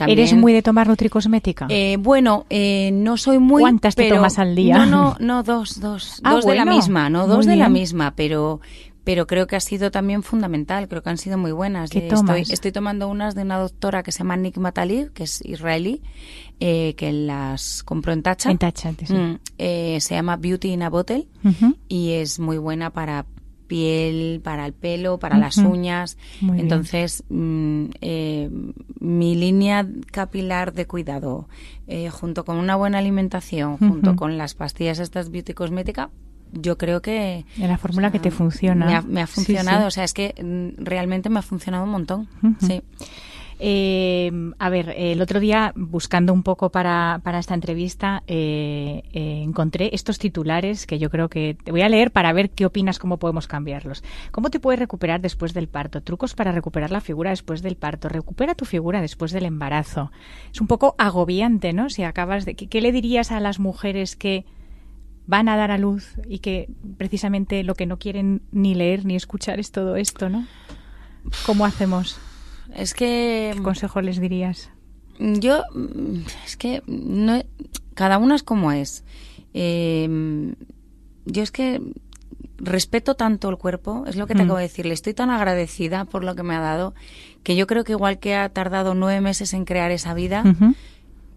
¿Eres 0.07 0.34
muy 0.34 0.53
de 0.53 0.62
tomar 0.62 0.88
nutricosmética? 0.88 1.67
Eh, 1.69 1.97
bueno, 1.99 2.45
eh, 2.49 2.91
no 2.93 3.17
soy 3.17 3.39
muy... 3.39 3.62
¿Cuántas 3.62 3.95
te 3.95 4.10
tomas 4.10 4.39
al 4.39 4.55
día? 4.55 4.77
No, 4.77 4.86
no, 4.86 5.17
no, 5.19 5.43
dos, 5.43 5.79
dos. 5.79 6.21
Ah, 6.23 6.34
dos 6.34 6.45
de 6.45 6.55
la 6.55 6.65
misma, 6.65 7.10
no, 7.10 7.27
dos 7.27 7.45
de 7.45 7.55
la 7.55 7.69
misma, 7.69 8.13
pero 8.15 8.62
pero 9.03 9.27
creo 9.27 9.47
que 9.47 9.55
ha 9.55 9.59
sido 9.59 9.91
también 9.91 10.23
fundamental, 10.23 10.87
creo 10.87 11.01
que 11.01 11.09
han 11.09 11.17
sido 11.17 11.37
muy 11.37 11.51
buenas. 11.51 11.89
¿Qué 11.89 11.99
Eh? 11.99 12.09
Estoy, 12.11 12.41
estoy 12.53 12.71
tomando 12.71 13.07
unas 13.07 13.35
de 13.35 13.41
una 13.41 13.57
doctora 13.57 14.03
que 14.03 14.11
se 14.11 14.19
llama 14.19 14.37
Nick 14.37 14.57
Matalib, 14.57 15.11
que 15.13 15.23
es 15.23 15.43
israelí, 15.43 16.01
eh, 16.59 16.93
que 16.95 17.11
las 17.11 17.83
compró 17.83 18.13
en 18.13 18.21
Tacha. 18.21 18.51
En 18.51 18.57
Tachante, 18.57 19.07
sí. 19.07 19.13
Mm, 19.13 19.39
eh, 19.57 19.97
se 20.01 20.15
llama 20.15 20.37
Beauty 20.37 20.73
in 20.73 20.83
a 20.83 20.89
Bottle 20.89 21.27
y 21.87 22.11
es 22.11 22.39
muy 22.39 22.57
buena 22.57 22.91
para 22.91 23.25
piel, 23.71 24.41
para 24.43 24.65
el 24.65 24.73
pelo, 24.73 25.17
para 25.17 25.37
las 25.37 25.57
uñas. 25.57 26.17
Muy. 26.41 26.59
Entonces, 26.59 27.23
mm, 27.29 27.85
eh, 28.01 28.49
mi 28.99 29.35
línea 29.35 29.87
capilar 30.11 30.73
de 30.73 30.87
cuidado, 30.87 31.47
eh, 31.87 32.09
junto 32.09 32.43
con 32.43 32.57
una 32.57 32.75
buena 32.75 32.97
alimentación, 32.97 33.77
junto 33.77 34.17
con 34.17 34.37
las 34.37 34.55
pastillas 34.55 34.99
estas 34.99 35.31
beauty 35.31 35.53
cosmética, 35.53 36.09
yo 36.53 36.77
creo 36.77 37.01
que 37.01 37.45
En 37.57 37.67
la 37.67 37.77
fórmula 37.77 38.11
que 38.11 38.19
te 38.19 38.31
funciona. 38.31 38.85
me 38.85 38.95
ha, 38.95 39.01
me 39.01 39.21
ha 39.21 39.27
Sí, 39.27 39.33
funcionado. 39.35 39.81
sí. 39.81 39.87
O 39.87 39.91
sea, 39.91 40.03
es 40.03 40.13
que 40.13 40.33
mm, 40.41 40.83
realmente 40.83 41.29
me 41.29 41.39
ha 41.39 41.43
funcionado 41.43 41.83
un 41.83 41.89
montón. 41.91 42.27
Sí. 42.59 42.81
Eh, 43.63 44.31
a 44.57 44.69
ver, 44.69 44.95
el 44.97 45.21
otro 45.21 45.39
día, 45.39 45.71
buscando 45.75 46.33
un 46.33 46.41
poco 46.41 46.71
para, 46.71 47.21
para 47.23 47.37
esta 47.37 47.53
entrevista, 47.53 48.23
eh, 48.25 49.03
eh, 49.13 49.43
encontré 49.43 49.91
estos 49.93 50.17
titulares 50.17 50.87
que 50.87 50.97
yo 50.97 51.11
creo 51.11 51.29
que 51.29 51.55
te 51.63 51.71
voy 51.71 51.81
a 51.83 51.89
leer 51.89 52.09
para 52.09 52.33
ver 52.33 52.49
qué 52.49 52.65
opinas, 52.65 52.97
cómo 52.97 53.17
podemos 53.17 53.45
cambiarlos. 53.47 54.03
¿Cómo 54.31 54.49
te 54.49 54.59
puedes 54.59 54.79
recuperar 54.79 55.21
después 55.21 55.53
del 55.53 55.67
parto? 55.67 56.01
Trucos 56.01 56.33
para 56.33 56.51
recuperar 56.51 56.89
la 56.89 57.01
figura 57.01 57.29
después 57.29 57.61
del 57.61 57.75
parto. 57.75 58.09
Recupera 58.09 58.55
tu 58.55 58.65
figura 58.65 58.99
después 58.99 59.31
del 59.31 59.45
embarazo. 59.45 60.11
Es 60.51 60.59
un 60.59 60.65
poco 60.65 60.95
agobiante, 60.97 61.71
¿no? 61.71 61.91
Si 61.91 62.01
acabas 62.01 62.45
de. 62.45 62.55
¿Qué, 62.55 62.65
qué 62.67 62.81
le 62.81 62.91
dirías 62.91 63.31
a 63.31 63.39
las 63.39 63.59
mujeres 63.59 64.15
que 64.15 64.43
van 65.31 65.47
a 65.47 65.55
dar 65.55 65.71
a 65.71 65.77
luz 65.77 66.15
y 66.27 66.39
que 66.39 66.67
precisamente 66.97 67.63
lo 67.63 67.73
que 67.75 67.85
no 67.85 67.97
quieren 67.97 68.41
ni 68.51 68.75
leer 68.75 69.05
ni 69.05 69.15
escuchar 69.15 69.61
es 69.61 69.71
todo 69.71 69.95
esto, 69.95 70.27
¿no? 70.27 70.45
¿Cómo 71.45 71.65
hacemos? 71.65 72.17
Es 72.75 72.93
que 72.93 73.53
¿Qué 73.55 73.61
consejo 73.63 74.01
les 74.01 74.19
dirías? 74.19 74.69
Yo, 75.19 75.63
mm, 75.73 76.19
es 76.45 76.57
que 76.57 76.83
no, 76.85 77.41
cada 77.93 78.17
una 78.17 78.35
es 78.35 78.43
como 78.43 78.73
es. 78.73 79.05
Eh, 79.53 80.53
yo 81.25 81.43
es 81.43 81.51
que 81.51 81.81
respeto 82.57 83.15
tanto 83.15 83.49
el 83.49 83.57
cuerpo, 83.57 84.03
es 84.07 84.17
lo 84.17 84.27
que 84.27 84.33
te 84.35 84.41
Mm. 84.41 84.45
acabo 84.47 84.57
de 84.57 84.63
decir, 84.63 84.85
le 84.85 84.93
estoy 84.93 85.13
tan 85.13 85.29
agradecida 85.29 86.03
por 86.05 86.23
lo 86.25 86.35
que 86.35 86.43
me 86.43 86.55
ha 86.55 86.59
dado, 86.59 86.93
que 87.43 87.55
yo 87.55 87.67
creo 87.67 87.83
que 87.85 87.93
igual 87.93 88.19
que 88.19 88.35
ha 88.35 88.49
tardado 88.49 88.95
nueve 88.95 89.21
meses 89.21 89.53
en 89.53 89.63
crear 89.65 89.91
esa 89.91 90.13
vida. 90.13 90.43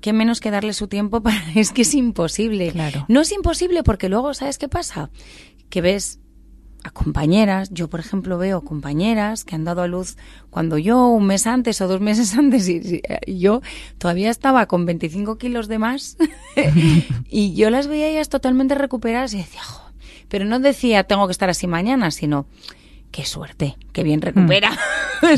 Qué 0.05 0.13
menos 0.13 0.41
que 0.41 0.51
darle 0.51 0.75
su 0.75 0.87
tiempo 0.87 1.23
para... 1.23 1.43
Es 1.55 1.73
que 1.73 1.81
es 1.81 1.95
imposible. 1.95 2.71
Claro. 2.73 3.07
No 3.09 3.23
es 3.23 3.33
imposible 3.33 3.83
porque 3.83 4.11
luego, 4.11 4.35
¿sabes 4.35 4.59
qué 4.59 4.69
pasa? 4.69 5.09
Que 5.71 5.81
ves 5.81 6.21
a 6.83 6.91
compañeras, 6.91 7.71
yo 7.73 7.89
por 7.89 8.01
ejemplo 8.01 8.37
veo 8.37 8.61
compañeras 8.61 9.47
que 9.47 9.55
han 9.55 9.65
dado 9.65 9.81
a 9.81 9.87
luz 9.87 10.19
cuando 10.51 10.77
yo 10.77 11.09
un 11.09 11.25
mes 11.25 11.47
antes 11.47 11.81
o 11.81 11.89
dos 11.89 12.03
meses 12.03 12.35
antes 12.39 12.69
y, 12.69 13.01
yo 13.27 13.63
todavía 13.97 14.29
estaba 14.29 14.67
con 14.67 14.85
25 14.85 15.39
kilos 15.39 15.67
de 15.67 15.79
más 15.79 16.19
y 17.31 17.55
yo 17.55 17.71
las 17.71 17.87
veía 17.87 18.09
ellas 18.09 18.29
totalmente 18.29 18.75
recuperadas 18.75 19.33
y 19.33 19.39
decía, 19.39 19.63
"Jo", 19.63 19.91
pero 20.29 20.45
no 20.45 20.61
decía 20.61 21.05
tengo 21.05 21.27
que 21.27 21.33
estar 21.33 21.49
así 21.49 21.67
mañana, 21.67 22.11
sino 22.11 22.47
qué 23.15 23.25
suerte, 23.25 23.77
qué 23.93 24.03
bien 24.03 24.21
recupera, 24.21 24.77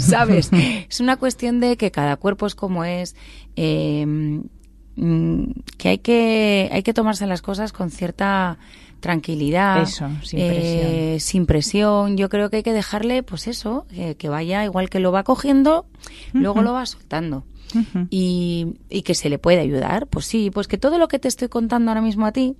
¿sabes? 0.00 0.50
Es 0.88 0.98
una 0.98 1.18
cuestión 1.18 1.61
de 1.61 1.76
que 1.76 1.90
cada 1.90 2.16
cuerpo 2.16 2.46
es 2.46 2.55
como 2.55 2.85
es, 2.85 3.14
eh, 3.55 4.05
mm, 4.07 4.40
que 4.96 5.88
hay 5.88 5.98
que 5.98 6.68
hay 6.72 6.82
que 6.82 6.94
tomarse 6.94 7.26
las 7.26 7.42
cosas 7.42 7.72
con 7.72 7.90
cierta 7.90 8.59
tranquilidad, 9.00 9.82
Eso, 9.82 10.09
sin 10.22 10.38
eh, 10.40 10.48
presión. 10.48 11.20
sin 11.20 11.46
presión. 11.46 12.16
Yo 12.16 12.28
creo 12.28 12.50
que 12.50 12.56
hay 12.59 12.62
que 12.62 12.72
dejarle, 12.72 13.22
pues 13.22 13.46
eso, 13.46 13.87
que, 13.94 14.16
que 14.16 14.28
vaya 14.28 14.64
igual 14.64 14.88
que 14.88 15.00
lo 15.00 15.12
va 15.12 15.22
cogiendo, 15.22 15.87
luego 16.32 16.62
lo 16.62 16.72
va 16.72 16.87
soltando. 16.87 17.44
Y, 18.11 18.78
y 18.88 19.02
que 19.02 19.14
se 19.14 19.28
le 19.28 19.38
puede 19.38 19.61
ayudar, 19.61 20.06
pues 20.06 20.24
sí, 20.24 20.50
pues 20.50 20.66
que 20.66 20.78
todo 20.78 20.98
lo 20.98 21.09
que 21.09 21.18
te 21.18 21.28
estoy 21.28 21.48
contando 21.48 21.90
ahora 21.90 22.00
mismo 22.00 22.24
a 22.24 22.32
ti 22.32 22.56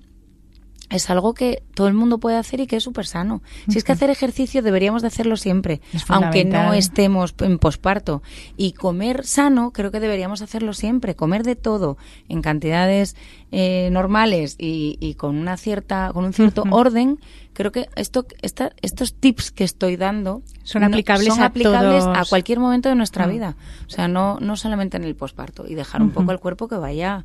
es 0.91 1.11
algo 1.11 1.35
que 1.35 1.63
todo 1.75 1.89
el 1.89 1.95
mundo 1.95 2.19
puede 2.19 2.37
hacer 2.37 2.61
y 2.61 2.67
que 2.67 2.77
es 2.77 2.83
súper 2.85 3.07
sano. 3.07 3.43
Si 3.69 3.77
es 3.79 3.85
que 3.85 3.93
hacer 3.93 4.09
ejercicio 4.11 4.63
deberíamos 4.63 5.03
de 5.03 5.09
hacerlo 5.09 5.37
siempre, 5.37 5.81
aunque 6.09 6.45
no 6.45 6.73
estemos 6.75 7.35
en 7.41 7.59
posparto. 7.59 8.23
Y 8.57 8.73
comer 8.73 9.25
sano 9.27 9.73
creo 9.73 9.91
que 9.91 10.01
deberíamos 10.01 10.43
hacerlo 10.43 10.73
siempre, 10.75 11.17
comer 11.17 11.43
de 11.43 11.57
todo 11.57 11.97
en 12.29 12.41
cantidades 12.43 13.17
eh, 13.53 13.89
normales 13.93 14.57
y, 14.59 14.97
y 15.01 15.15
con 15.15 15.37
una 15.37 15.57
cierta, 15.57 16.11
con 16.13 16.25
un 16.25 16.33
cierto 16.33 16.65
orden. 16.71 17.19
Creo 17.53 17.73
que 17.73 17.89
esto, 17.97 18.27
esta- 18.43 18.73
estos 18.83 19.15
tips 19.15 19.51
que 19.51 19.65
estoy 19.65 19.97
dando 19.97 20.43
Son 20.63 20.85
aplicables 20.85 21.29
son 21.35 21.43
a 21.43 21.47
aplicables 21.47 22.05
a 22.05 22.13
todos. 22.13 22.29
cualquier 22.29 22.61
momento 22.61 22.89
de 22.91 22.95
nuestra 22.97 23.27
Mm. 23.27 23.31
vida. 23.31 23.57
O 23.87 23.91
sea, 23.91 24.09
no, 24.09 24.39
no 24.41 24.57
solamente 24.57 24.99
en 24.99 25.05
el 25.05 25.17
posparto 25.17 25.65
y 25.67 25.75
dejar 25.75 26.03
un 26.03 26.11
poco 26.11 26.33
el 26.33 26.39
cuerpo 26.39 26.69
que 26.69 26.77
vaya 26.77 27.25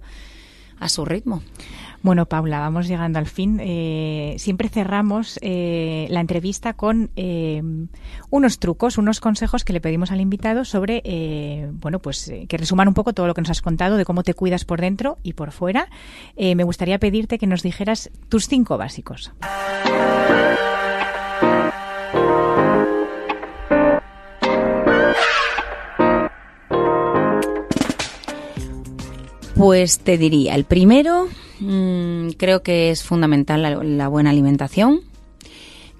a 0.81 0.89
su 0.89 1.05
ritmo. 1.05 1.41
Bueno, 2.03 2.25
Paula, 2.25 2.59
vamos 2.59 2.87
llegando 2.87 3.19
al 3.19 3.27
fin. 3.27 3.59
Eh, 3.61 4.35
siempre 4.39 4.69
cerramos 4.69 5.37
eh, 5.41 6.07
la 6.09 6.19
entrevista 6.19 6.73
con 6.73 7.11
eh, 7.15 7.61
unos 8.31 8.59
trucos, 8.59 8.97
unos 8.97 9.19
consejos 9.19 9.63
que 9.63 9.71
le 9.71 9.81
pedimos 9.81 10.11
al 10.11 10.19
invitado 10.19 10.65
sobre, 10.65 11.69
bueno, 11.73 11.99
pues 11.99 12.33
que 12.49 12.57
resuman 12.57 12.87
un 12.87 12.95
poco 12.95 13.13
todo 13.13 13.27
lo 13.27 13.35
que 13.35 13.41
nos 13.41 13.51
has 13.51 13.61
contado 13.61 13.97
de 13.97 14.05
cómo 14.05 14.23
te 14.23 14.33
cuidas 14.33 14.65
por 14.65 14.81
dentro 14.81 15.19
y 15.21 15.33
por 15.33 15.51
fuera. 15.51 15.89
Me 16.35 16.63
gustaría 16.63 16.97
pedirte 16.97 17.37
que 17.37 17.47
nos 17.47 17.61
dijeras 17.61 18.09
tus 18.29 18.47
cinco 18.47 18.77
básicos. 18.77 19.31
Pues 29.61 29.99
te 29.99 30.17
diría, 30.17 30.55
el 30.55 30.63
primero, 30.63 31.27
mm, 31.59 32.29
creo 32.29 32.63
que 32.63 32.89
es 32.89 33.03
fundamental 33.03 33.61
la, 33.95 34.07
buena 34.07 34.31
alimentación. 34.31 35.01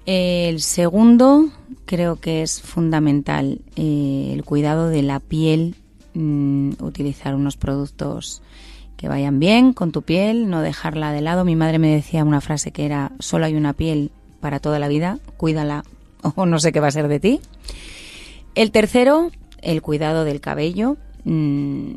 El 0.04 0.60
segundo, 0.60 1.48
creo 1.84 2.16
que 2.16 2.42
es 2.42 2.60
fundamental 2.60 3.60
eh, 3.76 4.30
el 4.32 4.42
cuidado 4.42 4.88
de 4.88 5.02
la 5.02 5.20
piel, 5.20 5.76
mm, 6.14 6.72
utilizar 6.80 7.36
unos 7.36 7.56
productos 7.56 8.42
que 8.96 9.06
vayan 9.06 9.38
bien 9.38 9.74
con 9.74 9.92
tu 9.92 10.02
piel, 10.02 10.50
no 10.50 10.60
dejarla 10.60 11.12
de 11.12 11.20
lado. 11.20 11.44
Mi 11.44 11.54
madre 11.54 11.78
me 11.78 11.94
decía 11.94 12.24
una 12.24 12.40
frase 12.40 12.72
que 12.72 12.84
era, 12.84 13.12
solo 13.20 13.44
hay 13.44 13.54
una 13.54 13.74
piel 13.74 14.10
para 14.40 14.58
toda 14.58 14.80
la 14.80 14.88
vida, 14.88 15.20
cuídala 15.36 15.84
o 16.34 16.46
no 16.46 16.58
sé 16.58 16.72
qué 16.72 16.80
va 16.80 16.88
a 16.88 16.90
ser 16.90 17.06
de 17.06 17.20
ti. 17.20 17.40
El 18.56 18.72
tercero, 18.72 19.30
el 19.60 19.82
cuidado 19.82 20.24
del 20.24 20.40
cabello. 20.40 20.96
mm, 21.22 21.92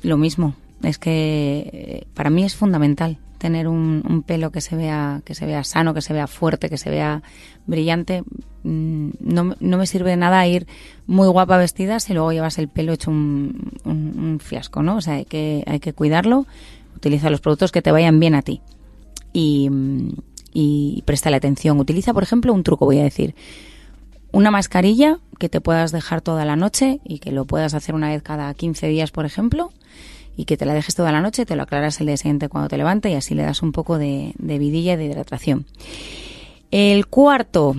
lo 0.00 0.16
mismo. 0.16 0.54
Es 0.82 0.98
que 0.98 1.70
eh, 1.72 2.06
para 2.14 2.30
mí 2.30 2.44
es 2.44 2.54
fundamental 2.54 3.18
tener 3.38 3.68
un, 3.68 4.24
pelo 4.26 4.50
que 4.50 4.60
se 4.60 4.76
vea 4.76 5.22
que 5.24 5.34
se 5.34 5.46
vea 5.46 5.62
sano, 5.64 5.94
que 5.94 6.02
se 6.02 6.12
vea 6.12 6.26
fuerte, 6.26 6.68
que 6.68 6.76
se 6.78 6.90
vea 6.90 7.22
brillante. 7.66 8.22
Mm, 8.64 9.10
No, 9.20 9.54
no 9.58 9.78
me 9.78 9.86
sirve 9.86 10.10
de 10.10 10.16
nada 10.16 10.46
ir 10.46 10.66
muy 11.06 11.28
guapa 11.28 11.56
vestida 11.56 12.00
si 12.00 12.14
luego 12.14 12.32
llevas 12.32 12.58
el 12.58 12.68
pelo 12.68 12.92
hecho 12.92 13.10
un, 13.10 14.38
fiasco, 14.40 14.82
¿no? 14.82 14.96
O 14.96 15.00
sea, 15.00 15.14
hay 15.14 15.24
que, 15.24 15.64
hay 15.66 15.80
que 15.80 15.92
cuidarlo. 15.92 16.46
Utiliza 16.96 17.30
los 17.30 17.40
productos 17.40 17.72
que 17.72 17.82
te 17.82 17.92
vayan 17.92 18.18
bien 18.18 18.34
a 18.34 18.42
ti. 18.42 18.60
Y, 19.32 19.68
mm, 19.70 20.10
y 20.52 21.02
presta 21.06 21.34
atención. 21.34 21.78
Utiliza, 21.78 22.12
por 22.12 22.22
ejemplo, 22.22 22.52
un 22.52 22.62
truco, 22.62 22.86
voy 22.86 22.98
a 22.98 23.04
decir 23.04 23.34
una 24.32 24.50
mascarilla 24.50 25.18
que 25.38 25.48
te 25.48 25.60
puedas 25.60 25.92
dejar 25.92 26.20
toda 26.20 26.44
la 26.44 26.56
noche 26.56 27.00
y 27.04 27.18
que 27.18 27.32
lo 27.32 27.44
puedas 27.44 27.74
hacer 27.74 27.94
una 27.94 28.08
vez 28.10 28.22
cada 28.22 28.52
15 28.52 28.88
días, 28.88 29.10
por 29.10 29.24
ejemplo, 29.24 29.72
y 30.38 30.44
que 30.44 30.56
te 30.56 30.64
la 30.64 30.72
dejes 30.72 30.94
toda 30.94 31.10
la 31.12 31.20
noche, 31.20 31.44
te 31.44 31.56
lo 31.56 31.64
aclaras 31.64 32.00
el 32.00 32.06
día 32.06 32.16
siguiente 32.16 32.48
cuando 32.48 32.68
te 32.68 32.78
levantes 32.78 33.10
y 33.12 33.16
así 33.16 33.34
le 33.34 33.42
das 33.42 33.60
un 33.60 33.72
poco 33.72 33.98
de, 33.98 34.32
vidilla 34.38 34.96
de 34.96 35.06
hidratación. 35.06 35.66
El 36.70 37.08
cuarto, 37.08 37.74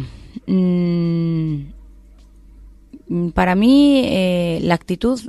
mm, 0.46 1.62
para 3.34 3.56
mí 3.56 4.02
eh, 4.06 4.60
la 4.62 4.76
actitud 4.76 5.20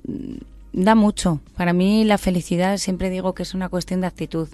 da 0.72 0.94
mucho. 0.94 1.40
Para 1.56 1.72
mí 1.72 2.04
la 2.04 2.18
felicidad 2.18 2.76
siempre 2.78 3.10
digo 3.10 3.32
que 3.34 3.42
es 3.44 3.54
una 3.54 3.68
cuestión 3.68 4.00
de 4.00 4.06
actitud, 4.08 4.48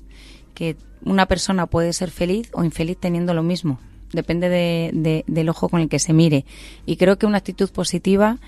que 0.54 0.76
una 1.04 1.26
persona 1.26 1.66
puede 1.66 1.92
ser 1.92 2.10
feliz 2.10 2.50
o 2.52 2.62
infeliz 2.64 2.98
teniendo 2.98 3.34
lo 3.34 3.42
mismo. 3.42 3.78
Depende 4.12 4.48
de- 4.48 4.90
de- 4.92 5.24
del 5.26 5.48
ojo 5.48 5.68
con 5.68 5.80
el 5.80 5.88
que 5.88 5.98
se 5.98 6.12
mire. 6.12 6.44
Y 6.86 6.96
creo 6.96 7.16
que 7.18 7.26
una 7.26 7.38
actitud 7.38 7.70
positiva 7.70 8.38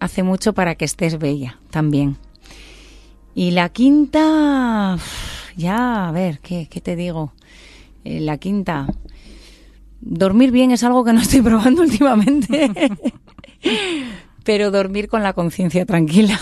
hace 0.00 0.22
mucho 0.22 0.52
para 0.52 0.74
que 0.74 0.84
estés 0.84 1.18
bella 1.18 1.58
también. 1.70 2.16
Y 3.34 3.52
la 3.52 3.70
quinta, 3.70 4.98
ya, 5.56 6.08
a 6.08 6.12
ver, 6.12 6.38
¿qué, 6.40 6.68
qué 6.70 6.80
te 6.80 6.96
digo? 6.96 7.32
Eh, 8.04 8.20
la 8.20 8.36
quinta, 8.38 8.86
dormir 10.00 10.50
bien 10.50 10.70
es 10.70 10.82
algo 10.84 11.04
que 11.04 11.12
no 11.12 11.20
estoy 11.20 11.40
probando 11.42 11.82
últimamente, 11.82 12.70
pero 14.44 14.70
dormir 14.70 15.08
con 15.08 15.22
la 15.22 15.32
conciencia 15.32 15.86
tranquila. 15.86 16.38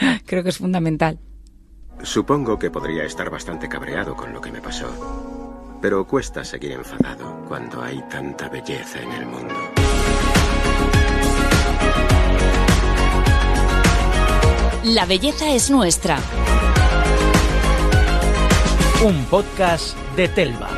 Creo 0.26 0.42
que 0.42 0.48
es 0.48 0.58
fundamental. 0.58 1.18
Supongo 2.02 2.58
que 2.58 2.70
podría 2.70 3.04
estar 3.04 3.30
bastante 3.30 3.68
cabreado 3.68 4.16
con 4.16 4.32
lo 4.32 4.40
que 4.40 4.50
me 4.50 4.60
pasó. 4.60 4.88
Pero 5.82 6.06
cuesta 6.06 6.44
seguir 6.44 6.72
enfadado 6.72 7.44
cuando 7.46 7.82
hay 7.82 8.02
tanta 8.10 8.48
belleza 8.48 9.00
en 9.02 9.12
el 9.12 9.26
mundo. 9.26 9.54
La 14.84 15.04
belleza 15.04 15.54
es 15.54 15.70
nuestra. 15.70 16.18
Un 19.04 19.26
podcast 19.26 19.94
de 20.16 20.26
Telva. 20.26 20.70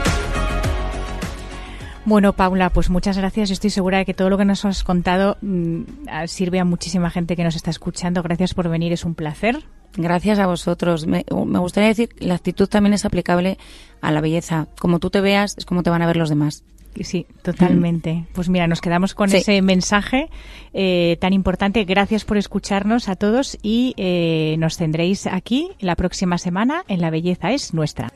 Bueno, 2.05 2.33
Paula, 2.33 2.71
pues 2.71 2.91
muchas 2.91 3.17
gracias. 3.17 3.53
Estoy 3.53 3.71
segura 3.71 3.99
de 3.99 4.05
que 4.05 4.13
todo 4.13 4.29
lo 4.29 4.39
que 4.39 4.45
nos 4.45 4.65
has 4.65 4.83
contado 4.83 5.37
mm, 5.41 5.83
sirve 6.27 6.59
a 6.59 6.65
muchísima 6.65 7.11
gente 7.11 7.37
que 7.37 7.45
nos 7.45 7.55
está 7.55 7.71
escuchando. 7.71 8.25
Gracias 8.25 8.55
por 8.55 8.69
venir, 8.69 8.93
es 8.93 9.05
un 9.05 9.15
placer. 9.15 9.63
Gracias 9.95 10.41
a 10.41 10.49
vosotros. 10.49 11.07
Me, 11.07 11.25
me 11.47 11.61
gustaría 11.61 11.89
decir, 11.89 12.09
la 12.19 12.35
actitud 12.35 12.67
también 12.67 12.95
es 12.95 13.05
aplicable 13.05 13.57
a 14.01 14.11
la 14.11 14.21
belleza. 14.21 14.67
Como 14.81 14.99
tú 14.99 15.11
te 15.11 15.21
veas, 15.21 15.55
es 15.57 15.65
como 15.65 15.85
te 15.85 15.91
van 15.91 16.03
a 16.03 16.09
ver 16.09 16.17
los 16.17 16.29
demás. 16.29 16.65
Sí, 17.01 17.27
totalmente. 17.43 18.27
Pues 18.35 18.49
mira, 18.49 18.67
nos 18.67 18.81
quedamos 18.81 19.15
con 19.15 19.29
Sí. 19.31 19.39
ese 19.39 19.63
mensaje 19.63 20.29
eh, 20.75 21.17
tan 21.21 21.33
importante. 21.33 21.85
Gracias 21.85 22.25
por 22.25 22.37
escucharnos 22.37 23.09
a 23.09 23.17
todos 23.17 23.59
y 23.63 23.95
eh, 23.97 24.57
nos 24.59 24.77
tendréis 24.77 25.27
aquí 25.27 25.71
la 25.81 25.97
próxima 25.97 26.39
semana 26.39 26.85
en 26.89 27.01
La 27.01 27.11
Belleza 27.11 27.53
es 27.53 27.75
Nuestra. 27.75 28.11